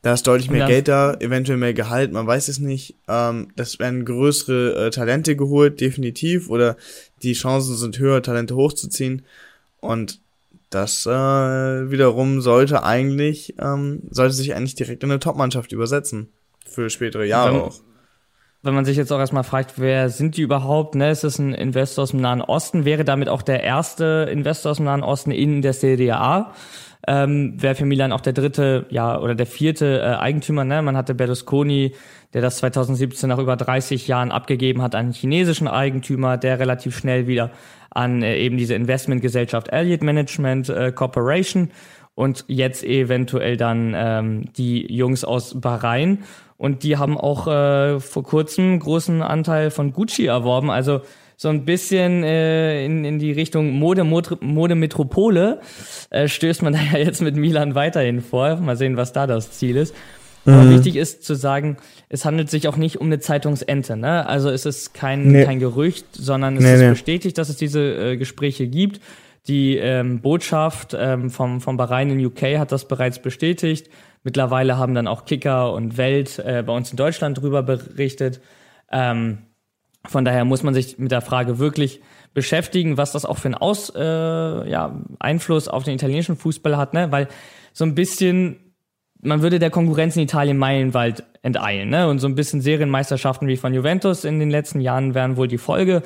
[0.00, 2.96] Da ist deutlich mehr Geld da, eventuell mehr Gehalt, man weiß es nicht.
[3.08, 6.48] Ähm, das werden größere äh, Talente geholt, definitiv.
[6.48, 6.76] Oder
[7.22, 9.22] die Chancen sind höher, Talente hochzuziehen.
[9.80, 10.20] Und
[10.70, 16.28] das äh, wiederum sollte eigentlich, ähm, sollte sich eigentlich direkt in eine Top-Mannschaft übersetzen.
[16.66, 17.80] Für spätere Jahre Wenn- auch.
[18.64, 20.94] Wenn man sich jetzt auch erstmal fragt, wer sind die überhaupt?
[20.94, 21.10] Ne?
[21.10, 22.84] Ist es ein Investor aus dem Nahen Osten?
[22.84, 26.46] Wäre damit auch der erste Investor aus dem Nahen Osten in der Serie?
[27.08, 30.64] Ähm, Wäre für Milan auch der dritte, ja, oder der vierte äh, Eigentümer.
[30.64, 30.80] Ne?
[30.80, 31.96] Man hatte Berlusconi,
[32.34, 36.96] der das 2017 nach über 30 Jahren abgegeben hat an einen chinesischen Eigentümer, der relativ
[36.96, 37.50] schnell wieder
[37.90, 41.72] an äh, eben diese Investmentgesellschaft Elliott Management äh, Corporation
[42.14, 46.18] und jetzt eventuell dann ähm, die Jungs aus Bahrain.
[46.62, 50.70] Und die haben auch äh, vor kurzem einen großen Anteil von Gucci erworben.
[50.70, 51.00] Also
[51.36, 55.58] so ein bisschen äh, in, in die Richtung Mode, Mode, Mode Metropole
[56.10, 58.54] äh, stößt man da ja jetzt mit Milan weiterhin vor.
[58.60, 59.92] Mal sehen, was da das Ziel ist.
[60.44, 63.96] Aber wichtig ist zu sagen, es handelt sich auch nicht um eine Zeitungsente.
[63.96, 64.24] Ne?
[64.24, 65.44] Also es ist kein, Nee.
[65.44, 66.90] kein Gerücht, sondern es Nee, ist nee.
[66.90, 69.00] bestätigt, dass es diese äh, Gespräche gibt.
[69.48, 73.90] Die ähm, Botschaft ähm, vom, vom Bahrain in UK hat das bereits bestätigt.
[74.24, 78.40] Mittlerweile haben dann auch Kicker und Welt äh, bei uns in Deutschland drüber berichtet.
[78.90, 79.38] Ähm,
[80.06, 82.00] von daher muss man sich mit der Frage wirklich
[82.34, 86.94] beschäftigen, was das auch für einen Aus, äh, ja, Einfluss auf den italienischen Fußball hat,
[86.94, 87.12] ne?
[87.12, 87.28] Weil
[87.72, 88.74] so ein bisschen,
[89.20, 92.08] man würde der Konkurrenz in Italien meilenweit enteilen, ne?
[92.08, 95.58] Und so ein bisschen Serienmeisterschaften wie von Juventus in den letzten Jahren wären wohl die
[95.58, 96.02] Folge.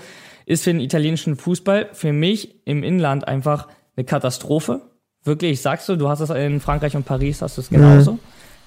[0.46, 4.82] Ist für den italienischen Fußball für mich im Inland einfach eine Katastrophe.
[5.26, 8.18] Wirklich, ich sag's so, du hast es in Frankreich und Paris, hast du es genauso.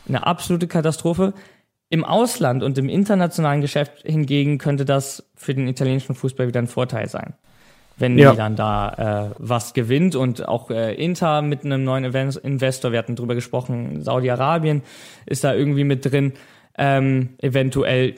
[0.08, 1.34] Eine absolute Katastrophe.
[1.90, 6.68] Im Ausland und im internationalen Geschäft hingegen könnte das für den italienischen Fußball wieder ein
[6.68, 7.34] Vorteil sein.
[7.98, 8.32] Wenn Ja.
[8.32, 13.16] Milan da äh, was gewinnt und auch äh, Inter mit einem neuen Investor, wir hatten
[13.16, 14.84] drüber gesprochen, Saudi-Arabien
[15.26, 16.34] ist da irgendwie mit drin,
[16.78, 18.16] ähm, eventuell,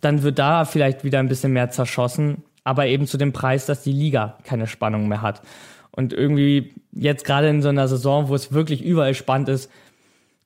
[0.00, 3.82] dann wird da vielleicht wieder ein bisschen mehr zerschossen, aber eben zu dem Preis, dass
[3.82, 5.42] die Liga keine Spannung mehr hat.
[5.90, 9.70] Und irgendwie jetzt gerade in so einer Saison, wo es wirklich überall spannend ist,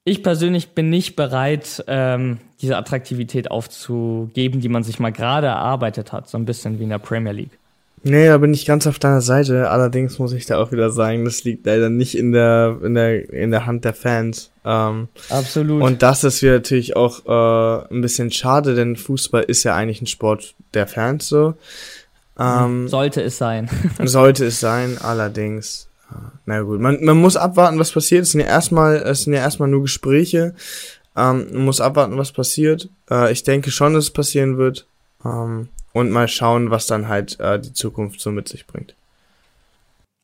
[0.05, 6.13] ich persönlich bin nicht bereit, ähm, diese Attraktivität aufzugeben, die man sich mal gerade erarbeitet
[6.13, 7.59] hat, so ein bisschen wie in der Premier League.
[8.03, 9.69] Nee, da bin ich ganz auf deiner Seite.
[9.69, 13.29] Allerdings muss ich da auch wieder sagen, das liegt leider nicht in der, in der,
[13.31, 14.51] in der Hand der Fans.
[14.65, 15.83] Ähm, Absolut.
[15.83, 20.01] und das ist wieder natürlich auch äh, ein bisschen schade, denn Fußball ist ja eigentlich
[20.01, 21.55] ein Sport der Fans so.
[22.39, 23.69] Ähm, sollte es sein.
[24.03, 25.90] sollte es sein, allerdings.
[26.47, 28.23] Na gut, man, man muss abwarten, was passiert.
[28.23, 30.55] Es sind ja erstmal, es sind ja erstmal nur Gespräche.
[31.17, 32.89] Ähm, man muss abwarten, was passiert.
[33.11, 34.87] Äh, ich denke schon, dass es passieren wird.
[35.25, 38.95] Ähm, und mal schauen, was dann halt äh, die Zukunft so mit sich bringt.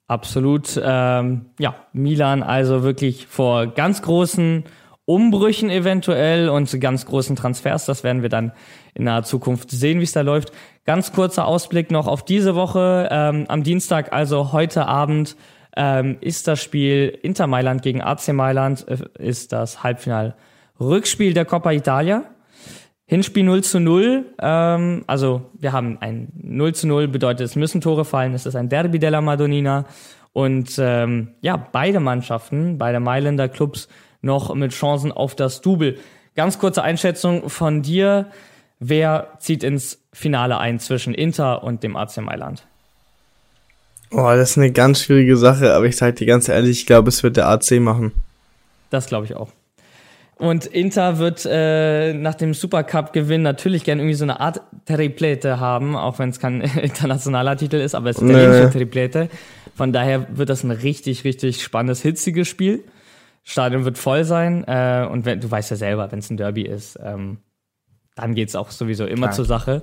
[0.08, 0.80] Absolut.
[0.82, 4.64] Ähm, ja, Milan also wirklich vor ganz großen
[5.04, 7.86] Umbrüchen eventuell und ganz großen Transfers.
[7.86, 8.52] Das werden wir dann
[8.94, 10.52] in naher Zukunft sehen, wie es da läuft.
[10.84, 13.08] Ganz kurzer Ausblick noch auf diese Woche.
[13.10, 15.36] Ähm, am Dienstag, also heute Abend,
[15.76, 20.34] ähm, ist das Spiel Inter Mailand gegen AC Mailand, äh, ist das Halbfinal
[20.80, 22.24] Rückspiel der Coppa Italia.
[23.06, 24.24] Hinspiel 0 zu 0.
[24.40, 28.34] Ähm, also wir haben ein 0 zu 0, bedeutet es müssen Tore fallen.
[28.34, 29.84] Es ist ein Derby della Madonnina.
[30.32, 33.88] Und ähm, ja, beide Mannschaften, beide Mailänder Clubs
[34.22, 35.98] noch mit Chancen auf das Double.
[36.34, 38.26] Ganz kurze Einschätzung von dir.
[38.78, 42.66] Wer zieht ins Finale ein zwischen Inter und dem AC Mailand?
[44.10, 47.08] Oh, das ist eine ganz schwierige Sache, aber ich sage dir ganz ehrlich, ich glaube,
[47.08, 48.12] es wird der AC machen.
[48.90, 49.50] Das glaube ich auch.
[50.38, 55.96] Und Inter wird äh, nach dem Supercup-Gewinn natürlich gerne irgendwie so eine Art Triplete haben,
[55.96, 58.32] auch wenn es kein internationaler Titel ist, aber es ist Nee.
[58.32, 59.28] italienische Triplete.
[59.74, 62.84] Von daher wird das ein richtig, richtig spannendes, hitziges Spiel.
[63.44, 64.64] Stadion wird voll sein.
[64.66, 67.38] Äh, und wenn, du weißt ja selber, wenn es ein Derby ist, ähm,
[68.14, 69.32] dann geht es auch sowieso immer Klar.
[69.32, 69.82] zur Sache.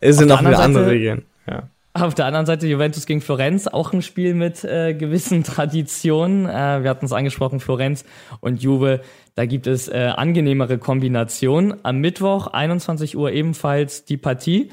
[0.00, 1.22] Es sind auch der wieder andere Regeln.
[1.46, 1.64] Ja.
[1.92, 6.46] Auf der anderen Seite Juventus gegen Florenz, auch ein Spiel mit äh, gewissen Traditionen.
[6.46, 8.04] Äh, wir hatten es angesprochen, Florenz
[8.40, 9.00] und Juve.
[9.34, 11.84] Da gibt es äh, angenehmere Kombinationen.
[11.84, 14.70] Am Mittwoch, 21 Uhr ebenfalls die Partie.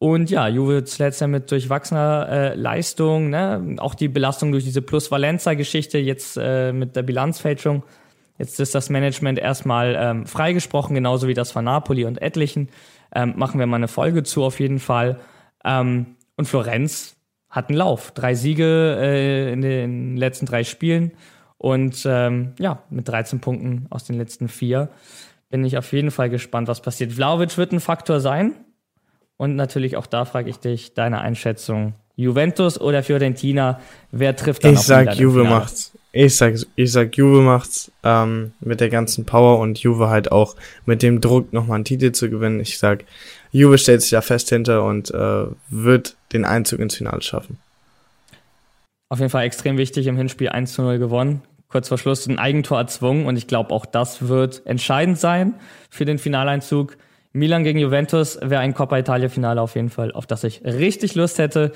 [0.00, 3.76] Und ja, Juve zuletzt ja mit durchwachsener äh, Leistung, ne?
[3.78, 7.84] auch die Belastung durch diese Plus-Valenza-Geschichte, jetzt äh, mit der Bilanzfälschung.
[8.36, 12.68] Jetzt ist das Management erstmal ähm, freigesprochen, genauso wie das von Napoli und etlichen.
[13.14, 15.18] Ähm, machen wir mal eine Folge zu auf jeden Fall.
[15.64, 17.16] Ähm, und Florenz
[17.50, 18.12] hat einen Lauf.
[18.12, 21.12] Drei Siege äh, in den letzten drei Spielen.
[21.58, 24.88] Und ähm, ja, mit 13 Punkten aus den letzten vier
[25.50, 27.12] bin ich auf jeden Fall gespannt, was passiert.
[27.12, 28.54] Vlaovic wird ein Faktor sein.
[29.36, 31.94] Und natürlich auch da frage ich dich, deine Einschätzung.
[32.14, 33.80] Juventus oder Fiorentina,
[34.10, 35.97] wer trifft dann Ich sag, Juve macht's.
[36.12, 40.56] Ich sag, ich sag, Juve macht's ähm, mit der ganzen Power und Juve halt auch
[40.86, 42.60] mit dem Druck, nochmal einen Titel zu gewinnen.
[42.60, 43.04] Ich sag,
[43.52, 47.58] Juve stellt sich da fest hinter und äh, wird den Einzug ins Finale schaffen.
[49.10, 51.42] Auf jeden Fall extrem wichtig, im Hinspiel 1 zu 0 gewonnen.
[51.68, 55.54] Kurz vor Schluss ein Eigentor erzwungen und ich glaube, auch das wird entscheidend sein
[55.90, 56.96] für den Finaleinzug.
[57.32, 61.38] Milan gegen Juventus wäre ein Coppa Italia-Finale auf jeden Fall, auf das ich richtig Lust
[61.38, 61.72] hätte.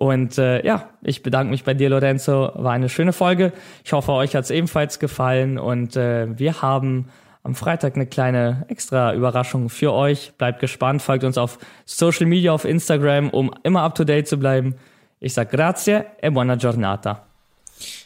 [0.00, 2.52] Und äh, ja, ich bedanke mich bei dir, Lorenzo.
[2.54, 3.52] War eine schöne Folge.
[3.84, 5.58] Ich hoffe, euch hat es ebenfalls gefallen.
[5.58, 7.10] Und äh, wir haben
[7.42, 10.32] am Freitag eine kleine extra Überraschung für euch.
[10.38, 14.38] Bleibt gespannt, folgt uns auf Social Media, auf Instagram, um immer up to date zu
[14.38, 14.74] bleiben.
[15.20, 17.26] Ich sag grazie e buona giornata.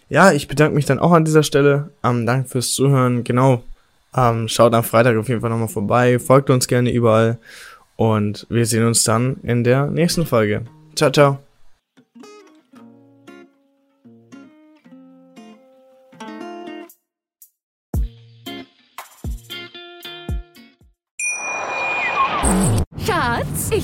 [0.09, 1.90] Ja, ich bedanke mich dann auch an dieser Stelle.
[2.03, 3.22] Ähm, danke fürs Zuhören.
[3.22, 3.62] Genau.
[4.16, 6.18] Ähm, schaut am Freitag auf jeden Fall nochmal vorbei.
[6.18, 7.38] Folgt uns gerne überall.
[7.95, 10.62] Und wir sehen uns dann in der nächsten Folge.
[10.97, 11.38] Ciao, ciao.